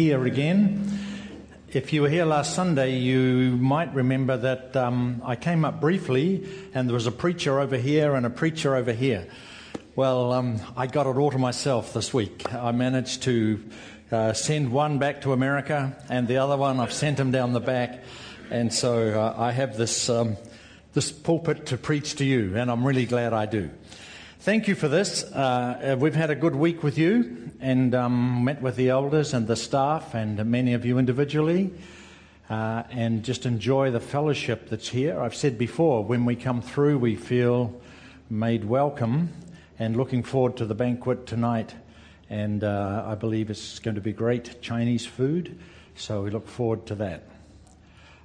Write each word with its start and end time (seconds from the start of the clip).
here 0.00 0.24
again. 0.24 0.98
If 1.68 1.92
you 1.92 2.00
were 2.00 2.08
here 2.08 2.24
last 2.24 2.54
Sunday, 2.54 2.96
you 2.96 3.58
might 3.58 3.92
remember 3.92 4.34
that 4.34 4.74
um, 4.74 5.20
I 5.22 5.36
came 5.36 5.62
up 5.62 5.78
briefly 5.78 6.48
and 6.72 6.88
there 6.88 6.94
was 6.94 7.06
a 7.06 7.12
preacher 7.12 7.60
over 7.60 7.76
here 7.76 8.14
and 8.14 8.24
a 8.24 8.30
preacher 8.30 8.76
over 8.76 8.94
here. 8.94 9.28
Well, 9.96 10.32
um, 10.32 10.58
I 10.74 10.86
got 10.86 11.06
it 11.06 11.18
all 11.18 11.30
to 11.30 11.36
myself 11.36 11.92
this 11.92 12.14
week. 12.14 12.50
I 12.50 12.72
managed 12.72 13.24
to 13.24 13.62
uh, 14.10 14.32
send 14.32 14.72
one 14.72 14.98
back 14.98 15.20
to 15.22 15.34
America 15.34 15.94
and 16.08 16.26
the 16.26 16.38
other 16.38 16.56
one 16.56 16.80
I've 16.80 16.94
sent 16.94 17.20
him 17.20 17.30
down 17.30 17.52
the 17.52 17.60
back. 17.60 18.02
And 18.50 18.72
so 18.72 19.20
uh, 19.20 19.34
I 19.36 19.52
have 19.52 19.76
this, 19.76 20.08
um, 20.08 20.38
this 20.94 21.12
pulpit 21.12 21.66
to 21.66 21.76
preach 21.76 22.14
to 22.16 22.24
you, 22.24 22.56
and 22.56 22.70
I'm 22.70 22.86
really 22.86 23.04
glad 23.04 23.34
I 23.34 23.44
do. 23.44 23.68
Thank 24.42 24.68
you 24.68 24.74
for 24.74 24.88
this. 24.88 25.22
Uh, 25.22 25.96
we've 26.00 26.14
had 26.14 26.30
a 26.30 26.34
good 26.34 26.54
week 26.54 26.82
with 26.82 26.96
you 26.96 27.50
and 27.60 27.94
um, 27.94 28.42
met 28.42 28.62
with 28.62 28.76
the 28.76 28.88
elders 28.88 29.34
and 29.34 29.46
the 29.46 29.54
staff 29.54 30.14
and 30.14 30.42
many 30.46 30.72
of 30.72 30.86
you 30.86 30.96
individually. 30.96 31.74
Uh, 32.48 32.84
and 32.90 33.22
just 33.22 33.44
enjoy 33.44 33.90
the 33.90 34.00
fellowship 34.00 34.70
that's 34.70 34.88
here. 34.88 35.20
I've 35.20 35.34
said 35.34 35.58
before, 35.58 36.02
when 36.02 36.24
we 36.24 36.36
come 36.36 36.62
through, 36.62 36.96
we 36.96 37.16
feel 37.16 37.78
made 38.30 38.64
welcome 38.64 39.28
and 39.78 39.94
looking 39.94 40.22
forward 40.22 40.56
to 40.56 40.64
the 40.64 40.74
banquet 40.74 41.26
tonight. 41.26 41.74
And 42.30 42.64
uh, 42.64 43.04
I 43.06 43.16
believe 43.16 43.50
it's 43.50 43.78
going 43.78 43.96
to 43.96 44.00
be 44.00 44.14
great 44.14 44.62
Chinese 44.62 45.04
food, 45.04 45.58
so 45.96 46.22
we 46.22 46.30
look 46.30 46.48
forward 46.48 46.86
to 46.86 46.94
that. 46.94 47.24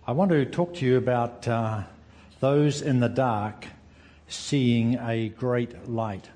I 0.08 0.14
want 0.14 0.32
to 0.32 0.46
talk 0.46 0.76
to 0.76 0.86
you 0.86 0.96
about 0.96 1.46
uh, 1.46 1.84
those 2.40 2.82
in 2.82 3.02
the 3.02 3.10
dark 3.10 3.68
seeing 4.28 4.98
a 5.00 5.30
great 5.30 5.90
light. 5.90 6.30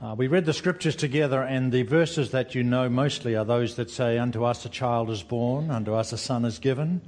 Uh, 0.00 0.14
we 0.14 0.26
read 0.26 0.44
the 0.44 0.52
scriptures 0.52 0.94
together, 0.94 1.42
and 1.42 1.72
the 1.72 1.82
verses 1.82 2.32
that 2.32 2.54
you 2.54 2.62
know 2.62 2.88
mostly 2.88 3.34
are 3.34 3.46
those 3.46 3.76
that 3.76 3.90
say, 3.90 4.18
Unto 4.18 4.44
us 4.44 4.64
a 4.66 4.68
child 4.68 5.08
is 5.08 5.22
born, 5.22 5.70
unto 5.70 5.94
us 5.94 6.12
a 6.12 6.18
son 6.18 6.44
is 6.44 6.58
given. 6.58 7.00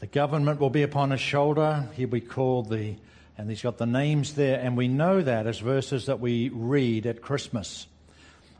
The 0.00 0.06
government 0.06 0.58
will 0.58 0.70
be 0.70 0.82
upon 0.82 1.10
his 1.10 1.20
shoulder. 1.20 1.88
He'll 1.94 2.08
be 2.08 2.22
called 2.22 2.70
the, 2.70 2.96
and 3.36 3.50
he's 3.50 3.62
got 3.62 3.76
the 3.76 3.86
names 3.86 4.34
there, 4.34 4.58
and 4.58 4.76
we 4.78 4.88
know 4.88 5.20
that 5.20 5.46
as 5.46 5.58
verses 5.58 6.06
that 6.06 6.18
we 6.18 6.48
read 6.48 7.06
at 7.06 7.20
Christmas. 7.20 7.86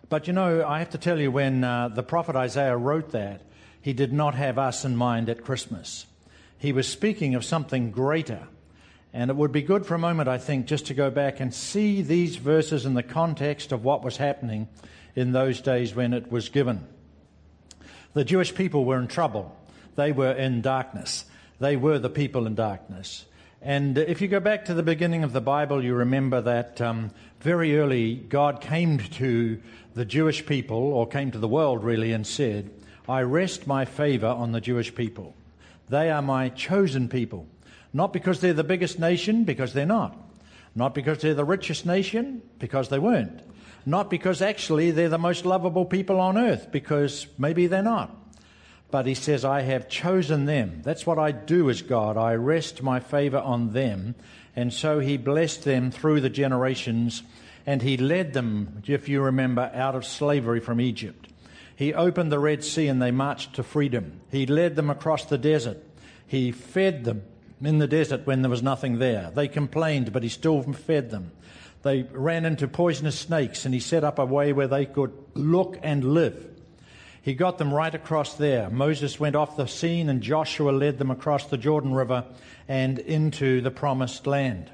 But 0.08 0.26
you 0.26 0.32
know, 0.34 0.66
I 0.66 0.78
have 0.80 0.90
to 0.90 0.98
tell 0.98 1.18
you, 1.18 1.30
when 1.30 1.64
uh, 1.64 1.88
the 1.88 2.02
prophet 2.02 2.36
Isaiah 2.36 2.76
wrote 2.76 3.12
that, 3.12 3.40
he 3.80 3.92
did 3.92 4.12
not 4.12 4.34
have 4.34 4.58
us 4.58 4.84
in 4.84 4.96
mind 4.96 5.28
at 5.30 5.44
Christmas. 5.44 6.04
He 6.58 6.72
was 6.72 6.86
speaking 6.86 7.34
of 7.34 7.44
something 7.44 7.90
greater. 7.90 8.48
And 9.16 9.30
it 9.30 9.36
would 9.36 9.50
be 9.50 9.62
good 9.62 9.86
for 9.86 9.94
a 9.94 9.98
moment, 9.98 10.28
I 10.28 10.36
think, 10.36 10.66
just 10.66 10.88
to 10.88 10.94
go 10.94 11.10
back 11.10 11.40
and 11.40 11.54
see 11.54 12.02
these 12.02 12.36
verses 12.36 12.84
in 12.84 12.92
the 12.92 13.02
context 13.02 13.72
of 13.72 13.82
what 13.82 14.04
was 14.04 14.18
happening 14.18 14.68
in 15.14 15.32
those 15.32 15.62
days 15.62 15.94
when 15.94 16.12
it 16.12 16.30
was 16.30 16.50
given. 16.50 16.86
The 18.12 18.26
Jewish 18.26 18.54
people 18.54 18.84
were 18.84 19.00
in 19.00 19.08
trouble. 19.08 19.56
They 19.94 20.12
were 20.12 20.32
in 20.32 20.60
darkness. 20.60 21.24
They 21.58 21.76
were 21.76 21.98
the 21.98 22.10
people 22.10 22.46
in 22.46 22.56
darkness. 22.56 23.24
And 23.62 23.96
if 23.96 24.20
you 24.20 24.28
go 24.28 24.38
back 24.38 24.66
to 24.66 24.74
the 24.74 24.82
beginning 24.82 25.24
of 25.24 25.32
the 25.32 25.40
Bible, 25.40 25.82
you 25.82 25.94
remember 25.94 26.42
that 26.42 26.78
um, 26.82 27.10
very 27.40 27.78
early 27.78 28.16
God 28.16 28.60
came 28.60 28.98
to 28.98 29.62
the 29.94 30.04
Jewish 30.04 30.44
people, 30.44 30.92
or 30.92 31.08
came 31.08 31.30
to 31.30 31.38
the 31.38 31.48
world 31.48 31.82
really, 31.82 32.12
and 32.12 32.26
said, 32.26 32.70
I 33.08 33.22
rest 33.22 33.66
my 33.66 33.86
favor 33.86 34.26
on 34.26 34.52
the 34.52 34.60
Jewish 34.60 34.94
people. 34.94 35.34
They 35.88 36.10
are 36.10 36.20
my 36.20 36.50
chosen 36.50 37.08
people. 37.08 37.46
Not 37.96 38.12
because 38.12 38.42
they're 38.42 38.52
the 38.52 38.62
biggest 38.62 38.98
nation, 38.98 39.44
because 39.44 39.72
they're 39.72 39.86
not. 39.86 40.14
Not 40.74 40.94
because 40.94 41.22
they're 41.22 41.32
the 41.32 41.46
richest 41.46 41.86
nation, 41.86 42.42
because 42.58 42.90
they 42.90 42.98
weren't. 42.98 43.40
Not 43.86 44.10
because 44.10 44.42
actually 44.42 44.90
they're 44.90 45.08
the 45.08 45.16
most 45.16 45.46
lovable 45.46 45.86
people 45.86 46.20
on 46.20 46.36
earth, 46.36 46.70
because 46.70 47.26
maybe 47.38 47.68
they're 47.68 47.82
not. 47.82 48.14
But 48.90 49.06
he 49.06 49.14
says, 49.14 49.46
I 49.46 49.62
have 49.62 49.88
chosen 49.88 50.44
them. 50.44 50.82
That's 50.84 51.06
what 51.06 51.18
I 51.18 51.32
do 51.32 51.70
as 51.70 51.80
God. 51.80 52.18
I 52.18 52.34
rest 52.34 52.82
my 52.82 53.00
favor 53.00 53.38
on 53.38 53.72
them. 53.72 54.14
And 54.54 54.74
so 54.74 54.98
he 54.98 55.16
blessed 55.16 55.64
them 55.64 55.90
through 55.90 56.20
the 56.20 56.28
generations, 56.28 57.22
and 57.64 57.80
he 57.80 57.96
led 57.96 58.34
them, 58.34 58.82
if 58.86 59.08
you 59.08 59.22
remember, 59.22 59.70
out 59.72 59.94
of 59.94 60.04
slavery 60.04 60.60
from 60.60 60.82
Egypt. 60.82 61.30
He 61.74 61.94
opened 61.94 62.30
the 62.30 62.38
Red 62.38 62.62
Sea 62.62 62.88
and 62.88 63.00
they 63.00 63.10
marched 63.10 63.54
to 63.54 63.62
freedom. 63.62 64.20
He 64.30 64.44
led 64.44 64.76
them 64.76 64.90
across 64.90 65.24
the 65.24 65.38
desert. 65.38 65.82
He 66.26 66.52
fed 66.52 67.04
them 67.04 67.22
in 67.62 67.78
the 67.78 67.86
desert 67.86 68.26
when 68.26 68.42
there 68.42 68.50
was 68.50 68.62
nothing 68.62 68.98
there. 68.98 69.30
They 69.34 69.48
complained, 69.48 70.12
but 70.12 70.22
he 70.22 70.28
still 70.28 70.62
fed 70.62 71.10
them. 71.10 71.32
They 71.82 72.02
ran 72.02 72.44
into 72.44 72.68
poisonous 72.68 73.18
snakes, 73.18 73.64
and 73.64 73.72
he 73.72 73.80
set 73.80 74.04
up 74.04 74.18
a 74.18 74.24
way 74.24 74.52
where 74.52 74.68
they 74.68 74.86
could 74.86 75.12
look 75.34 75.78
and 75.82 76.14
live. 76.14 76.48
He 77.22 77.34
got 77.34 77.58
them 77.58 77.72
right 77.72 77.94
across 77.94 78.34
there. 78.34 78.70
Moses 78.70 79.18
went 79.18 79.36
off 79.36 79.56
the 79.56 79.66
scene, 79.66 80.08
and 80.08 80.22
Joshua 80.22 80.70
led 80.70 80.98
them 80.98 81.10
across 81.10 81.46
the 81.46 81.56
Jordan 81.56 81.94
River 81.94 82.24
and 82.68 82.98
into 82.98 83.60
the 83.60 83.70
promised 83.70 84.26
land. 84.26 84.70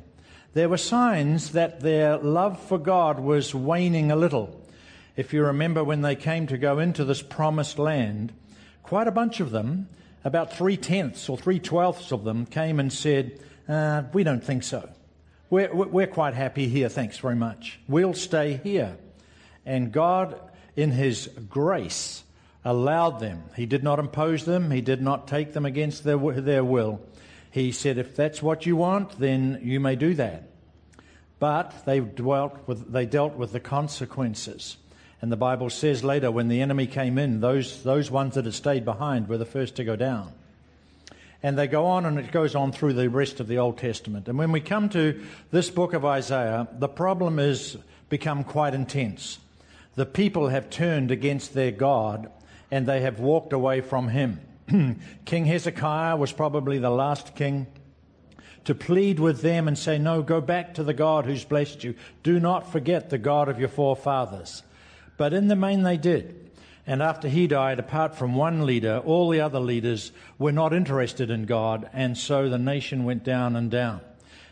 There 0.55 0.69
were 0.69 0.77
signs 0.77 1.53
that 1.53 1.81
their 1.81 2.19
love 2.19 2.61
for 2.61 2.79
God 2.79 3.21
was 3.21 3.55
waning 3.55 4.11
a 4.11 4.17
little. 4.17 4.61
If 5.17 5.33
you 5.33 5.45
remember 5.45 5.83
when 5.83 6.03
they 6.03 6.17
came 6.17 6.47
to 6.49 6.59
go 6.59 6.79
into 6.79 7.05
this 7.05 7.23
promised 7.23 7.79
land, 7.79 8.33
quite 8.83 9.07
a 9.07 9.13
bunch 9.13 9.41
of 9.41 9.51
them 9.51 9.89
about 10.25 10.53
three 10.53 10.77
tenths 10.77 11.29
or 11.29 11.37
three 11.37 11.59
twelfths 11.59 12.13
of 12.13 12.25
them 12.25 12.47
came 12.47 12.79
and 12.79 12.93
said, 12.93 13.41
uh, 13.69 14.05
We 14.13 14.25
don't 14.25 14.43
think 14.43 14.63
so. 14.63 14.89
We're, 15.51 15.75
we're 15.75 16.07
quite 16.07 16.35
happy 16.35 16.69
here, 16.69 16.89
thanks 16.89 17.19
very 17.19 17.37
much. 17.37 17.79
We'll 17.87 18.15
stay 18.15 18.61
here. 18.63 18.97
And 19.67 19.93
God, 19.93 20.41
in 20.77 20.91
His 20.91 21.29
grace, 21.51 22.25
allowed 22.65 23.21
them. 23.21 23.43
He 23.57 23.67
did 23.67 23.83
not 23.83 23.99
impose 23.99 24.45
them, 24.45 24.71
He 24.71 24.81
did 24.81 25.03
not 25.03 25.29
take 25.29 25.53
them 25.53 25.67
against 25.67 26.05
their, 26.05 26.17
their 26.17 26.65
will. 26.65 27.01
He 27.51 27.71
said, 27.71 27.99
If 27.99 28.17
that's 28.17 28.43
what 28.43 28.65
you 28.65 28.77
want, 28.77 29.19
then 29.19 29.61
you 29.63 29.79
may 29.79 29.97
do 29.97 30.15
that. 30.15 30.49
But 31.39 31.85
they, 31.85 32.01
dwelt 32.01 32.57
with, 32.67 32.93
they 32.93 33.05
dealt 33.05 33.35
with 33.35 33.53
the 33.53 33.61
consequences. 33.61 34.77
And 35.23 35.31
the 35.31 35.37
Bible 35.37 35.71
says 35.71 36.03
later, 36.03 36.33
when 36.33 36.49
the 36.49 36.61
enemy 36.61 36.89
came 36.89 37.17
in, 37.17 37.41
those, 37.41 37.85
those 37.85 38.11
ones 38.11 38.35
that 38.35 38.45
had 38.45 38.55
stayed 38.55 38.85
behind 38.85 39.29
were 39.29 39.39
the 39.39 39.47
first 39.47 39.77
to 39.77 39.85
go 39.85 39.95
down. 39.95 40.33
And 41.45 41.57
they 41.57 41.69
go 41.69 41.87
on, 41.87 42.05
and 42.05 42.19
it 42.19 42.33
goes 42.33 42.57
on 42.57 42.73
through 42.73 42.95
the 42.95 43.09
rest 43.09 43.39
of 43.39 43.47
the 43.47 43.59
Old 43.59 43.79
Testament. 43.79 44.29
And 44.29 44.37
when 44.37 44.51
we 44.51 44.61
come 44.61 44.89
to 44.91 45.25
this 45.53 45.71
book 45.71 45.93
of 45.93 46.05
Isaiah, 46.05 46.67
the 46.77 46.89
problem 46.89 47.39
has 47.39 47.77
become 48.09 48.43
quite 48.43 48.75
intense. 48.75 49.39
The 49.95 50.07
people 50.07 50.49
have 50.49 50.71
turned 50.71 51.13
against 51.13 51.55
their 51.55 51.71
God, 51.71 52.29
and 52.73 52.85
they 52.85 53.03
have 53.03 53.21
walked 53.21 53.53
away 53.53 53.81
from 53.81 54.09
him. 54.09 54.41
king 55.25 55.45
Hezekiah 55.45 56.17
was 56.17 56.33
probably 56.33 56.79
the 56.79 56.91
last 56.91 57.37
king 57.37 57.69
to 58.65 58.75
plead 58.75 59.21
with 59.21 59.41
them 59.41 59.69
and 59.69 59.79
say, 59.79 59.99
No, 59.99 60.23
go 60.23 60.41
back 60.41 60.75
to 60.75 60.85
the 60.85 60.95
God 60.95 61.27
who's 61.27 61.45
blessed 61.45 61.85
you. 61.85 61.95
Do 62.25 62.41
not 62.41 62.73
forget 62.73 63.11
the 63.11 63.19
God 63.19 63.49
of 63.49 63.61
your 63.61 63.69
forefathers. 63.69 64.65
But 65.23 65.35
in 65.35 65.47
the 65.47 65.55
main, 65.55 65.85
they 65.85 65.99
did. 65.99 66.51
And 66.85 67.01
after 67.01 67.29
he 67.29 67.47
died, 67.47 67.79
apart 67.79 68.17
from 68.17 68.35
one 68.35 68.67
leader, 68.67 69.01
all 69.05 69.29
the 69.29 69.41
other 69.41 69.61
leaders 69.61 70.11
were 70.37 70.51
not 70.51 70.73
interested 70.73 71.31
in 71.31 71.45
God, 71.45 71.89
and 71.93 72.19
so 72.19 72.49
the 72.49 72.59
nation 72.59 73.05
went 73.05 73.23
down 73.23 73.55
and 73.55 73.71
down. 73.71 74.01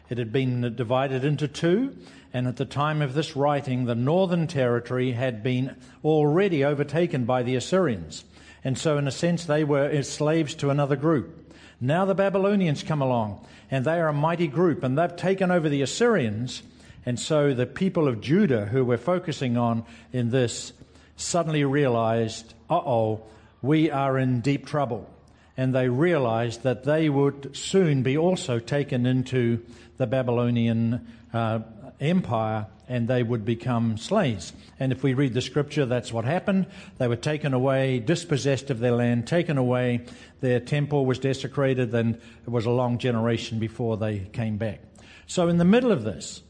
It 0.09 0.19
had 0.19 0.33
been 0.33 0.77
divided 0.77 1.25
into 1.25 1.49
two, 1.49 1.97
and 2.33 2.47
at 2.47 2.57
the 2.57 2.65
time 2.65 3.03
of 3.03 3.15
this 3.15 3.35
writing, 3.35 3.87
the 3.87 3.97
northern 3.97 4.47
territory 4.47 5.11
had 5.11 5.43
been 5.43 5.75
already 6.05 6.65
overtaken 6.65 7.25
by 7.25 7.43
the 7.43 7.57
Assyrians. 7.57 8.23
And 8.63 8.79
so, 8.79 8.97
in 8.97 9.09
a 9.09 9.11
sense, 9.11 9.47
they 9.47 9.65
were 9.65 10.01
slaves 10.05 10.55
to 10.55 10.71
another 10.71 10.95
group. 10.95 11.53
Now 11.81 12.05
the 12.05 12.15
Babylonians 12.15 12.85
come 12.85 13.03
along, 13.03 13.45
and 13.73 13.85
they 13.85 13.99
are 13.99 14.07
a 14.07 14.13
mighty 14.13 14.47
group, 14.47 14.85
and 14.85 14.97
they've 14.97 15.17
taken 15.17 15.51
over 15.51 15.69
the 15.69 15.83
Assyrians, 15.83 16.63
and 17.07 17.19
so 17.19 17.55
the 17.55 17.67
people 17.67 18.09
of 18.09 18.21
Judah, 18.21 18.67
who 18.67 18.85
we're 18.85 18.99
focusing 18.99 19.57
on 19.57 19.85
in 20.13 20.31
this, 20.31 20.73
suddenly 21.17 21.65
realized, 21.65 22.55
uh 22.69 22.77
oh, 22.77 23.23
we 23.63 23.91
are 23.91 24.19
in 24.19 24.41
deep 24.41 24.67
trouble. 24.67 25.09
And 25.57 25.75
they 25.75 25.89
realized 25.89 26.63
that 26.63 26.85
they 26.85 27.09
would 27.09 27.57
soon 27.57 28.03
be 28.03 28.17
also 28.17 28.59
taken 28.59 29.05
into 29.05 29.63
the 29.99 30.07
Babylonian 30.07 31.07
uh, 31.33 31.61
empire 32.01 32.67
and 32.89 33.07
they 33.07 33.23
would 33.23 33.45
become 33.45 33.97
slaves. 33.97 34.53
And 34.81 34.91
if 34.91 35.03
we 35.03 35.15
read 35.15 35.33
the 35.33 35.41
scripture, 35.41 35.87
that's 35.87 36.13
what 36.13 36.25
happened. 36.25 36.67
They 36.99 37.07
were 37.07 37.15
taken 37.15 37.55
away, 37.55 38.01
dispossessed 38.01 38.71
of 38.71 38.81
their 38.81 38.93
land, 38.93 39.29
taken 39.29 39.59
away. 39.59 40.07
Their 40.41 40.59
temple 40.59 41.07
was 41.07 41.21
desecrated, 41.21 41.95
and 41.95 42.17
it 42.17 42.49
was 42.51 42.67
a 42.67 42.71
long 42.71 42.99
generation 42.99 43.61
before 43.61 43.97
they 43.97 44.19
came 44.33 44.57
back. 44.57 44.81
So, 45.29 45.47
in 45.47 45.59
the 45.59 45.65
middle 45.65 45.93
of 45.93 46.03
this, 46.03 46.43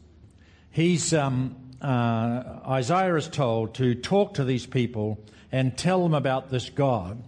he's, 0.71 1.13
um, 1.13 1.57
uh, 1.81 2.61
Isaiah 2.69 3.17
is 3.17 3.29
told 3.29 3.75
to 3.75 3.95
talk 3.95 4.35
to 4.35 4.45
these 4.45 4.67
people 4.67 5.19
and 5.53 5.77
tell 5.77 6.03
them 6.03 6.15
about 6.15 6.51
this 6.51 6.71
God, 6.71 7.23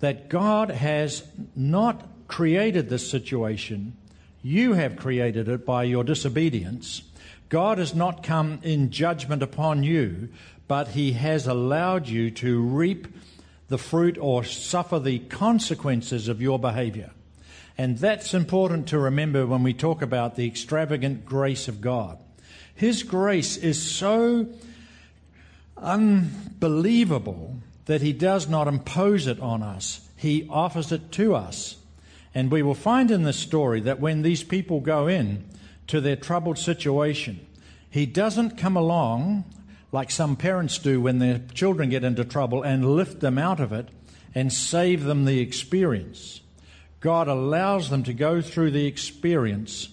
that 0.00 0.28
God 0.28 0.70
has 0.70 1.26
not 1.54 2.06
created 2.28 2.88
this 2.88 3.08
situation. 3.10 3.96
You 4.42 4.74
have 4.74 4.96
created 4.96 5.48
it 5.48 5.66
by 5.66 5.84
your 5.84 6.04
disobedience. 6.04 7.02
God 7.48 7.78
has 7.78 7.94
not 7.94 8.22
come 8.22 8.60
in 8.62 8.90
judgment 8.90 9.42
upon 9.42 9.82
you, 9.82 10.28
but 10.66 10.88
He 10.88 11.12
has 11.12 11.46
allowed 11.46 12.08
you 12.08 12.30
to 12.32 12.60
reap 12.60 13.08
the 13.68 13.78
fruit 13.78 14.18
or 14.20 14.44
suffer 14.44 14.98
the 14.98 15.18
consequences 15.18 16.28
of 16.28 16.42
your 16.42 16.58
behavior. 16.58 17.10
And 17.76 17.98
that's 17.98 18.34
important 18.34 18.88
to 18.88 18.98
remember 18.98 19.46
when 19.46 19.62
we 19.62 19.72
talk 19.72 20.02
about 20.02 20.36
the 20.36 20.46
extravagant 20.46 21.24
grace 21.24 21.68
of 21.68 21.80
God. 21.80 22.18
His 22.78 23.02
grace 23.02 23.56
is 23.56 23.82
so 23.82 24.46
unbelievable 25.76 27.56
that 27.86 28.02
He 28.02 28.12
does 28.12 28.48
not 28.48 28.68
impose 28.68 29.26
it 29.26 29.40
on 29.40 29.64
us, 29.64 30.08
He 30.16 30.46
offers 30.48 30.92
it 30.92 31.10
to 31.12 31.34
us. 31.34 31.76
And 32.36 32.52
we 32.52 32.62
will 32.62 32.74
find 32.74 33.10
in 33.10 33.24
this 33.24 33.36
story 33.36 33.80
that 33.80 33.98
when 33.98 34.22
these 34.22 34.44
people 34.44 34.78
go 34.78 35.08
in 35.08 35.44
to 35.88 36.00
their 36.00 36.14
troubled 36.14 36.56
situation, 36.56 37.44
He 37.90 38.06
doesn't 38.06 38.56
come 38.56 38.76
along 38.76 39.44
like 39.90 40.12
some 40.12 40.36
parents 40.36 40.78
do 40.78 41.00
when 41.00 41.18
their 41.18 41.40
children 41.54 41.90
get 41.90 42.04
into 42.04 42.24
trouble 42.24 42.62
and 42.62 42.94
lift 42.94 43.18
them 43.18 43.38
out 43.38 43.58
of 43.58 43.72
it 43.72 43.88
and 44.36 44.52
save 44.52 45.02
them 45.02 45.24
the 45.24 45.40
experience. 45.40 46.42
God 47.00 47.26
allows 47.26 47.90
them 47.90 48.04
to 48.04 48.12
go 48.12 48.40
through 48.40 48.70
the 48.70 48.86
experience 48.86 49.88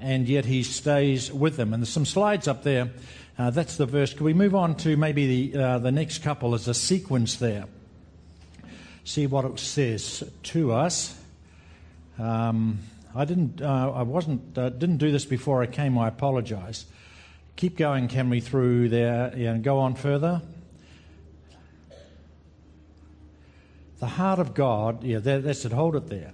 and 0.00 0.28
yet 0.28 0.44
He 0.44 0.62
stays 0.62 1.32
with 1.32 1.56
them. 1.56 1.72
And 1.72 1.82
there's 1.82 1.90
some 1.90 2.06
slides 2.06 2.48
up 2.48 2.62
there. 2.62 2.90
Uh, 3.38 3.50
that's 3.50 3.76
the 3.76 3.86
verse. 3.86 4.12
Can 4.12 4.24
we 4.24 4.34
move 4.34 4.54
on 4.54 4.74
to 4.76 4.96
maybe 4.96 5.50
the, 5.50 5.62
uh, 5.62 5.78
the 5.78 5.92
next 5.92 6.22
couple? 6.22 6.54
as 6.54 6.68
a 6.68 6.74
sequence 6.74 7.36
there. 7.36 7.64
See 9.04 9.26
what 9.26 9.44
it 9.44 9.58
says 9.58 10.22
to 10.44 10.72
us. 10.72 11.18
Um, 12.18 12.80
I 13.14 13.24
didn't. 13.24 13.62
Uh, 13.62 13.92
I 13.92 14.02
wasn't. 14.02 14.56
Uh, 14.56 14.68
didn't 14.68 14.98
do 14.98 15.10
this 15.10 15.24
before 15.24 15.62
I 15.62 15.66
came. 15.66 15.96
I 15.98 16.08
apologise. 16.08 16.86
Keep 17.60 17.76
going, 17.76 18.08
can 18.08 18.30
we, 18.30 18.40
through 18.40 18.88
there 18.88 19.26
and 19.26 19.62
go 19.62 19.80
on 19.80 19.94
further? 19.94 20.40
The 23.98 24.06
heart 24.06 24.38
of 24.38 24.54
God, 24.54 25.04
yeah, 25.04 25.18
that's 25.18 25.66
it, 25.66 25.72
hold 25.72 25.94
it 25.94 26.08
there. 26.08 26.32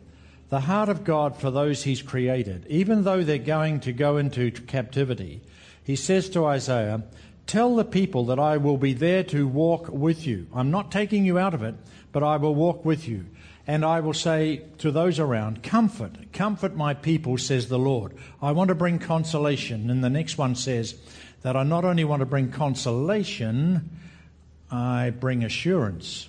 The 0.48 0.60
heart 0.60 0.88
of 0.88 1.04
God 1.04 1.37
for 1.37 1.50
those 1.50 1.82
He's 1.82 2.02
created, 2.02 2.66
even 2.69 3.02
though 3.02 3.25
they're 3.25 3.38
going 3.38 3.81
to 3.81 3.93
go 3.93 4.16
into 4.16 4.50
captivity, 4.50 5.43
He 5.82 5.96
says 5.96 6.28
to 6.31 6.46
Isaiah, 6.46 7.02
Tell 7.46 7.76
the 7.76 7.84
people 7.84 8.25
that 8.26 8.40
I 8.40 8.56
will 8.56 8.76
be 8.76 8.93
there 8.93 9.22
to 9.25 9.46
walk 9.46 9.88
with 9.88 10.26
you. 10.26 10.48
I'm 10.52 10.70
not 10.70 10.90
taking 10.90 11.25
you 11.25 11.38
out 11.38 11.54
of 11.54 11.62
it, 11.62 11.76
but 12.12 12.22
I 12.22 12.37
will 12.37 12.54
walk 12.54 12.84
with 12.84 13.06
you. 13.06 13.26
And 13.69 13.84
I 13.84 14.00
will 14.00 14.14
say 14.14 14.62
to 14.78 14.90
those 14.90 15.19
around, 15.19 15.62
Comfort, 15.62 16.32
comfort 16.32 16.76
my 16.76 16.94
people, 16.94 17.38
says 17.38 17.69
the 17.69 17.78
Lord. 17.78 18.14
I 18.40 18.52
want 18.52 18.69
to 18.69 18.75
bring 18.75 18.99
consolation. 18.99 19.90
And 19.90 20.02
the 20.02 20.10
next 20.10 20.38
one 20.38 20.54
says 20.54 20.94
that 21.42 21.56
I 21.56 21.62
not 21.64 21.84
only 21.84 22.04
want 22.04 22.20
to 22.20 22.26
bring 22.26 22.50
consolation, 22.50 23.90
I 24.70 25.10
bring 25.10 25.44
assurance. 25.44 26.28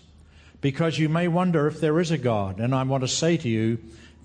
Because 0.62 0.98
you 0.98 1.10
may 1.10 1.28
wonder 1.28 1.68
if 1.68 1.80
there 1.80 2.00
is 2.00 2.10
a 2.10 2.18
God. 2.18 2.60
And 2.60 2.74
I 2.74 2.84
want 2.84 3.02
to 3.02 3.08
say 3.08 3.38
to 3.38 3.50
you, 3.50 3.80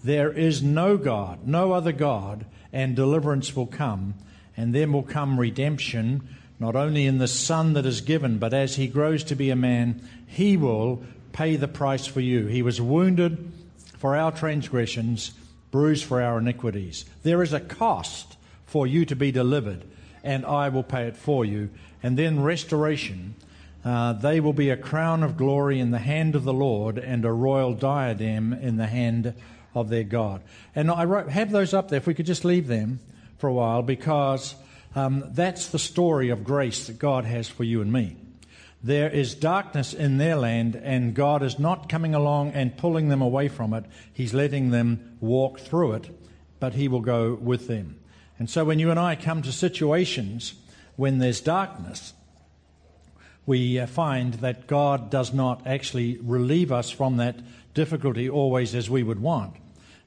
there 0.05 0.33
is 0.33 0.63
no 0.63 0.97
God, 0.97 1.47
no 1.47 1.73
other 1.73 1.93
God, 1.93 2.47
and 2.73 2.97
deliverance 2.97 3.55
will 3.55 3.67
come. 3.67 4.15
And 4.57 4.75
then 4.75 4.93
will 4.93 5.03
come 5.03 5.41
redemption, 5.41 6.29
not 6.59 6.77
only 6.77 7.07
in 7.07 7.19
the 7.19 7.29
Son 7.29 7.73
that 7.75 7.87
is 7.87 8.01
given, 8.01 8.39
but 8.39 8.53
as 8.53 8.77
he 8.77 8.87
grows 8.87 9.25
to 9.25 9.35
be 9.35 9.51
a 9.51 9.57
man, 9.57 10.07
he 10.27 10.57
will 10.57 11.03
pay 11.33 11.57
the 11.57 11.69
price 11.69 12.07
for 12.07 12.21
you. 12.21 12.47
He 12.47 12.63
was 12.63 12.81
wounded 12.81 13.51
for 13.97 14.17
our 14.17 14.33
transgressions, 14.33 15.33
bruised 15.71 16.05
for 16.05 16.21
our 16.21 16.39
iniquities. 16.39 17.05
There 17.23 17.43
is 17.43 17.53
a 17.53 17.61
cost 17.61 18.37
for 18.67 18.87
you 18.87 19.05
to 19.07 19.17
be 19.17 19.33
delivered, 19.33 19.85
and 20.23 20.45
I 20.45 20.69
will 20.69 20.83
pay 20.83 21.07
it 21.07 21.17
for 21.17 21.45
you. 21.45 21.71
And 22.03 22.19
then 22.19 22.43
restoration. 22.43 23.35
Uh, 23.85 24.13
they 24.13 24.39
will 24.39 24.53
be 24.53 24.71
a 24.71 24.77
crown 24.77 25.23
of 25.23 25.37
glory 25.37 25.81
in 25.81 25.91
the 25.91 25.99
hand 25.99 26.35
of 26.35 26.45
the 26.45 26.53
Lord 26.53 26.99
and 26.99 27.25
a 27.25 27.33
royal 27.33 27.75
diadem 27.75 28.53
in 28.53 28.77
the 28.77 28.87
hand 28.87 29.35
of 29.75 29.89
their 29.89 30.05
God. 30.05 30.43
And 30.75 30.91
I 30.91 31.05
wrote, 31.05 31.29
have 31.29 31.51
those 31.51 31.75
up 31.75 31.89
there 31.89 31.99
if 31.99 32.07
we 32.07 32.15
could 32.15 32.27
just 32.27 32.45
leave 32.45 32.67
them 32.67 33.01
for 33.39 33.49
a 33.49 33.53
while 33.53 33.83
because 33.83 34.55
um, 34.95 35.25
that's 35.31 35.69
the 35.69 35.79
story 35.79 36.29
of 36.29 36.45
grace 36.45 36.87
that 36.87 36.99
God 36.99 37.25
has 37.25 37.49
for 37.49 37.65
you 37.65 37.81
and 37.81 37.93
me. 37.93 38.17
There 38.85 39.09
is 39.09 39.35
darkness 39.35 39.95
in 39.95 40.19
their 40.19 40.35
land, 40.35 40.75
and 40.75 41.15
God 41.15 41.45
is 41.45 41.59
not 41.59 41.89
coming 41.89 42.17
along 42.17 42.51
and 42.51 42.77
pulling 42.77 43.09
them 43.09 43.23
away 43.23 43.47
from 43.49 43.73
it. 43.75 43.85
He's 44.13 44.35
letting 44.35 44.71
them 44.71 45.17
walk 45.21 45.61
through 45.61 45.93
it, 45.93 46.11
but 46.59 46.75
He 46.75 46.89
will 46.89 47.01
go 47.01 47.35
with 47.35 47.69
them. 47.69 48.01
And 48.41 48.51
so 48.51 48.65
when 48.65 48.81
you 48.81 48.91
and 48.91 48.99
I 48.99 49.15
come 49.15 49.43
to 49.43 49.53
situations 49.53 50.55
when 50.97 51.19
there's 51.19 51.41
darkness, 51.41 52.13
we 53.47 53.79
uh, 53.79 53.87
find 53.87 54.35
that 54.35 54.67
God 54.67 55.11
does 55.11 55.33
not 55.33 55.65
actually 55.65 56.19
relieve 56.21 56.73
us 56.73 56.91
from 56.91 57.19
that 57.19 57.37
difficulty 57.75 58.29
always 58.29 58.75
as 58.75 58.91
we 58.91 59.03
would 59.03 59.21
want, 59.21 59.55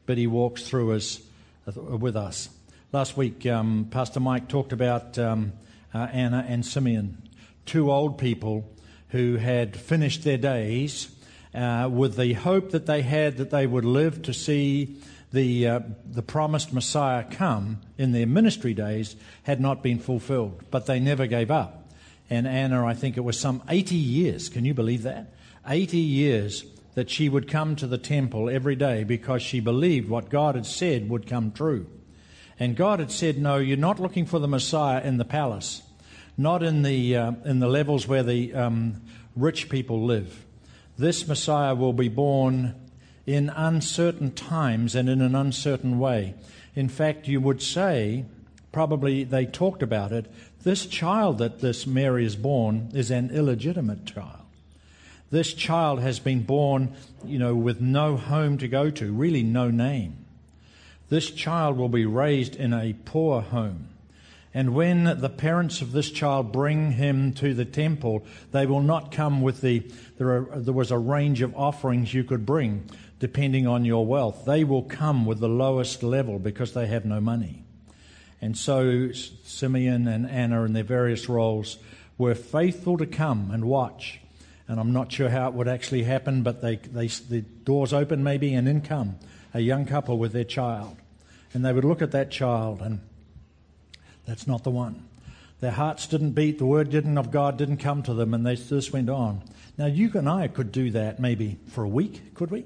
but 0.05 0.17
He 0.17 0.27
walks 0.27 0.63
through 0.63 0.93
us 0.93 1.21
uh, 1.67 1.79
with 1.81 2.15
us. 2.15 2.49
Last 2.91 3.17
week, 3.17 3.45
um, 3.45 3.87
Pastor 3.89 4.19
Mike 4.19 4.47
talked 4.47 4.71
about 4.71 5.17
um, 5.17 5.53
uh, 5.93 6.07
Anna 6.11 6.45
and 6.47 6.65
Simeon 6.65 7.21
two 7.65 7.91
old 7.91 8.17
people 8.17 8.69
who 9.09 9.37
had 9.37 9.75
finished 9.75 10.23
their 10.23 10.37
days 10.37 11.09
uh, 11.53 11.89
with 11.91 12.17
the 12.17 12.33
hope 12.33 12.71
that 12.71 12.85
they 12.85 13.01
had 13.01 13.37
that 13.37 13.49
they 13.49 13.65
would 13.65 13.85
live 13.85 14.21
to 14.23 14.33
see 14.33 14.97
the, 15.31 15.67
uh, 15.67 15.79
the 16.05 16.21
promised 16.21 16.73
Messiah 16.73 17.23
come 17.23 17.81
in 17.97 18.11
their 18.11 18.27
ministry 18.27 18.73
days 18.73 19.15
had 19.43 19.59
not 19.59 19.81
been 19.81 19.99
fulfilled. 19.99 20.61
But 20.71 20.85
they 20.85 20.99
never 20.99 21.27
gave 21.27 21.51
up. 21.51 21.89
And 22.29 22.47
Anna, 22.47 22.85
I 22.85 22.93
think 22.93 23.17
it 23.17 23.21
was 23.21 23.39
some 23.39 23.61
80 23.69 23.95
years. 23.95 24.49
Can 24.49 24.65
you 24.65 24.73
believe 24.73 25.03
that? 25.03 25.33
80 25.67 25.97
years 25.97 26.65
that 26.95 27.09
she 27.09 27.29
would 27.29 27.47
come 27.47 27.75
to 27.75 27.87
the 27.87 27.97
temple 27.97 28.49
every 28.49 28.75
day 28.75 29.03
because 29.03 29.41
she 29.41 29.59
believed 29.59 30.09
what 30.09 30.29
God 30.29 30.55
had 30.55 30.65
said 30.65 31.09
would 31.09 31.27
come 31.27 31.51
true. 31.51 31.87
And 32.59 32.75
God 32.75 32.99
had 32.99 33.11
said, 33.11 33.37
No, 33.37 33.57
you're 33.57 33.77
not 33.77 33.99
looking 33.99 34.25
for 34.25 34.39
the 34.39 34.47
Messiah 34.47 35.01
in 35.01 35.17
the 35.17 35.25
palace 35.25 35.81
not 36.37 36.63
in 36.63 36.81
the, 36.81 37.15
uh, 37.15 37.31
in 37.45 37.59
the 37.59 37.67
levels 37.67 38.07
where 38.07 38.23
the 38.23 38.53
um, 38.53 39.01
rich 39.35 39.69
people 39.69 40.05
live. 40.05 40.45
This 40.97 41.27
Messiah 41.27 41.75
will 41.75 41.93
be 41.93 42.09
born 42.09 42.75
in 43.25 43.49
uncertain 43.49 44.31
times 44.31 44.95
and 44.95 45.09
in 45.09 45.21
an 45.21 45.35
uncertain 45.35 45.99
way. 45.99 46.35
In 46.75 46.89
fact, 46.89 47.27
you 47.27 47.41
would 47.41 47.61
say, 47.61 48.25
probably 48.71 49.23
they 49.23 49.45
talked 49.45 49.81
about 49.81 50.11
it, 50.11 50.31
this 50.63 50.85
child 50.85 51.37
that 51.37 51.59
this 51.59 51.87
Mary 51.87 52.25
is 52.25 52.35
born 52.35 52.91
is 52.93 53.11
an 53.11 53.29
illegitimate 53.31 54.05
child. 54.05 54.44
This 55.31 55.53
child 55.53 55.99
has 55.99 56.19
been 56.19 56.43
born, 56.43 56.93
you 57.23 57.39
know, 57.39 57.55
with 57.55 57.81
no 57.81 58.15
home 58.15 58.57
to 58.59 58.67
go 58.67 58.89
to, 58.91 59.11
really 59.11 59.43
no 59.43 59.71
name. 59.71 60.25
This 61.09 61.29
child 61.31 61.77
will 61.77 61.89
be 61.89 62.05
raised 62.05 62.55
in 62.55 62.73
a 62.73 62.93
poor 63.05 63.41
home. 63.41 63.89
And 64.53 64.73
when 64.73 65.03
the 65.19 65.29
parents 65.29 65.81
of 65.81 65.91
this 65.91 66.09
child 66.09 66.53
bring 66.53 66.91
him 66.91 67.33
to 67.33 67.53
the 67.53 67.65
temple, 67.65 68.25
they 68.53 68.65
will 68.65 68.81
not 68.81 69.11
come 69.11 69.41
with 69.41 69.59
the, 69.59 69.79
there, 70.17 70.29
are, 70.29 70.47
there 70.55 70.73
was 70.73 70.91
a 70.91 70.97
range 70.97 71.41
of 71.41 71.55
offerings 71.57 72.13
you 72.13 72.23
could 72.23 72.45
bring 72.45 72.89
depending 73.19 73.67
on 73.67 73.83
your 73.83 74.05
wealth. 74.05 74.45
They 74.45 74.63
will 74.63 74.83
come 74.83 75.25
with 75.25 75.39
the 75.39 75.49
lowest 75.49 76.03
level 76.03 76.39
because 76.39 76.73
they 76.73 76.87
have 76.87 77.03
no 77.03 77.19
money. 77.19 77.65
And 78.41 78.57
so 78.57 79.11
Simeon 79.11 80.07
and 80.07 80.29
Anna, 80.29 80.63
in 80.63 80.73
their 80.73 80.83
various 80.83 81.27
roles, 81.27 81.77
were 82.17 82.35
faithful 82.35 82.97
to 82.97 83.05
come 83.05 83.51
and 83.51 83.65
watch. 83.65 84.21
And 84.67 84.79
I'm 84.79 84.93
not 84.93 85.11
sure 85.11 85.29
how 85.29 85.47
it 85.47 85.53
would 85.53 85.67
actually 85.67 86.03
happen, 86.03 86.41
but 86.41 86.61
they, 86.61 86.77
they, 86.77 87.07
the 87.07 87.41
doors 87.41 87.93
open 87.93 88.23
maybe, 88.23 88.53
and 88.53 88.67
in 88.67 88.81
come 88.81 89.19
a 89.55 89.61
young 89.61 89.85
couple 89.85 90.17
with 90.17 90.33
their 90.33 90.43
child. 90.43 90.97
And 91.53 91.63
they 91.63 91.71
would 91.71 91.85
look 91.85 92.01
at 92.01 92.11
that 92.11 92.29
child 92.29 92.81
and 92.81 92.99
that's 94.25 94.45
not 94.45 94.63
the 94.63 94.69
one. 94.69 95.05
Their 95.61 95.71
hearts 95.71 96.07
didn't 96.07 96.31
beat, 96.31 96.57
the 96.57 96.65
word 96.65 96.89
didn't 96.89 97.17
of 97.17 97.31
God 97.31 97.57
didn't 97.57 97.77
come 97.77 98.03
to 98.03 98.13
them, 98.13 98.33
and 98.33 98.45
they 98.45 98.55
just 98.55 98.91
went 98.91 99.09
on. 99.09 99.41
Now, 99.77 99.85
you 99.85 100.11
and 100.13 100.27
I 100.27 100.47
could 100.47 100.71
do 100.71 100.91
that 100.91 101.19
maybe 101.19 101.57
for 101.69 101.83
a 101.83 101.87
week, 101.87 102.33
could 102.33 102.51
we? 102.51 102.65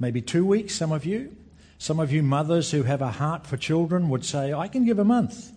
Maybe 0.00 0.20
two 0.20 0.44
weeks, 0.44 0.74
some 0.74 0.90
of 0.90 1.04
you. 1.04 1.36
Some 1.78 2.00
of 2.00 2.10
you 2.10 2.24
mothers 2.24 2.72
who 2.72 2.82
have 2.82 3.02
a 3.02 3.12
heart 3.12 3.46
for 3.46 3.56
children 3.56 4.08
would 4.08 4.24
say, 4.24 4.52
I 4.52 4.66
can 4.66 4.84
give 4.84 4.98
a 4.98 5.04
month. 5.04 5.52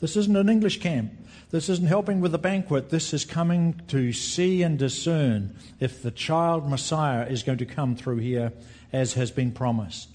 This 0.00 0.16
isn't 0.16 0.36
an 0.36 0.48
English 0.48 0.80
camp. 0.80 1.12
This 1.50 1.68
isn't 1.68 1.86
helping 1.86 2.20
with 2.20 2.32
the 2.32 2.38
banquet. 2.38 2.90
This 2.90 3.14
is 3.14 3.24
coming 3.24 3.80
to 3.88 4.12
see 4.12 4.62
and 4.62 4.78
discern 4.78 5.56
if 5.78 6.02
the 6.02 6.10
child 6.10 6.68
Messiah 6.68 7.26
is 7.26 7.44
going 7.44 7.58
to 7.58 7.66
come 7.66 7.94
through 7.94 8.18
here 8.18 8.52
as 8.92 9.14
has 9.14 9.30
been 9.30 9.52
promised. 9.52 10.08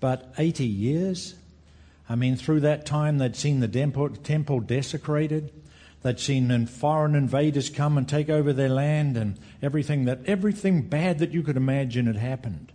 But 0.00 0.32
80 0.38 0.64
years? 0.64 1.34
I 2.08 2.14
mean, 2.14 2.34
through 2.36 2.60
that 2.60 2.86
time, 2.86 3.18
they'd 3.18 3.36
seen 3.36 3.60
the 3.60 3.68
temple 4.22 4.60
desecrated. 4.60 5.52
They'd 6.02 6.18
seen 6.18 6.66
foreign 6.66 7.14
invaders 7.14 7.68
come 7.68 7.98
and 7.98 8.08
take 8.08 8.30
over 8.30 8.54
their 8.54 8.70
land, 8.70 9.18
and 9.18 9.38
everything 9.60 10.06
that 10.06 10.20
everything 10.24 10.82
bad 10.82 11.18
that 11.18 11.32
you 11.32 11.42
could 11.42 11.58
imagine 11.58 12.06
had 12.06 12.16
happened. 12.16 12.72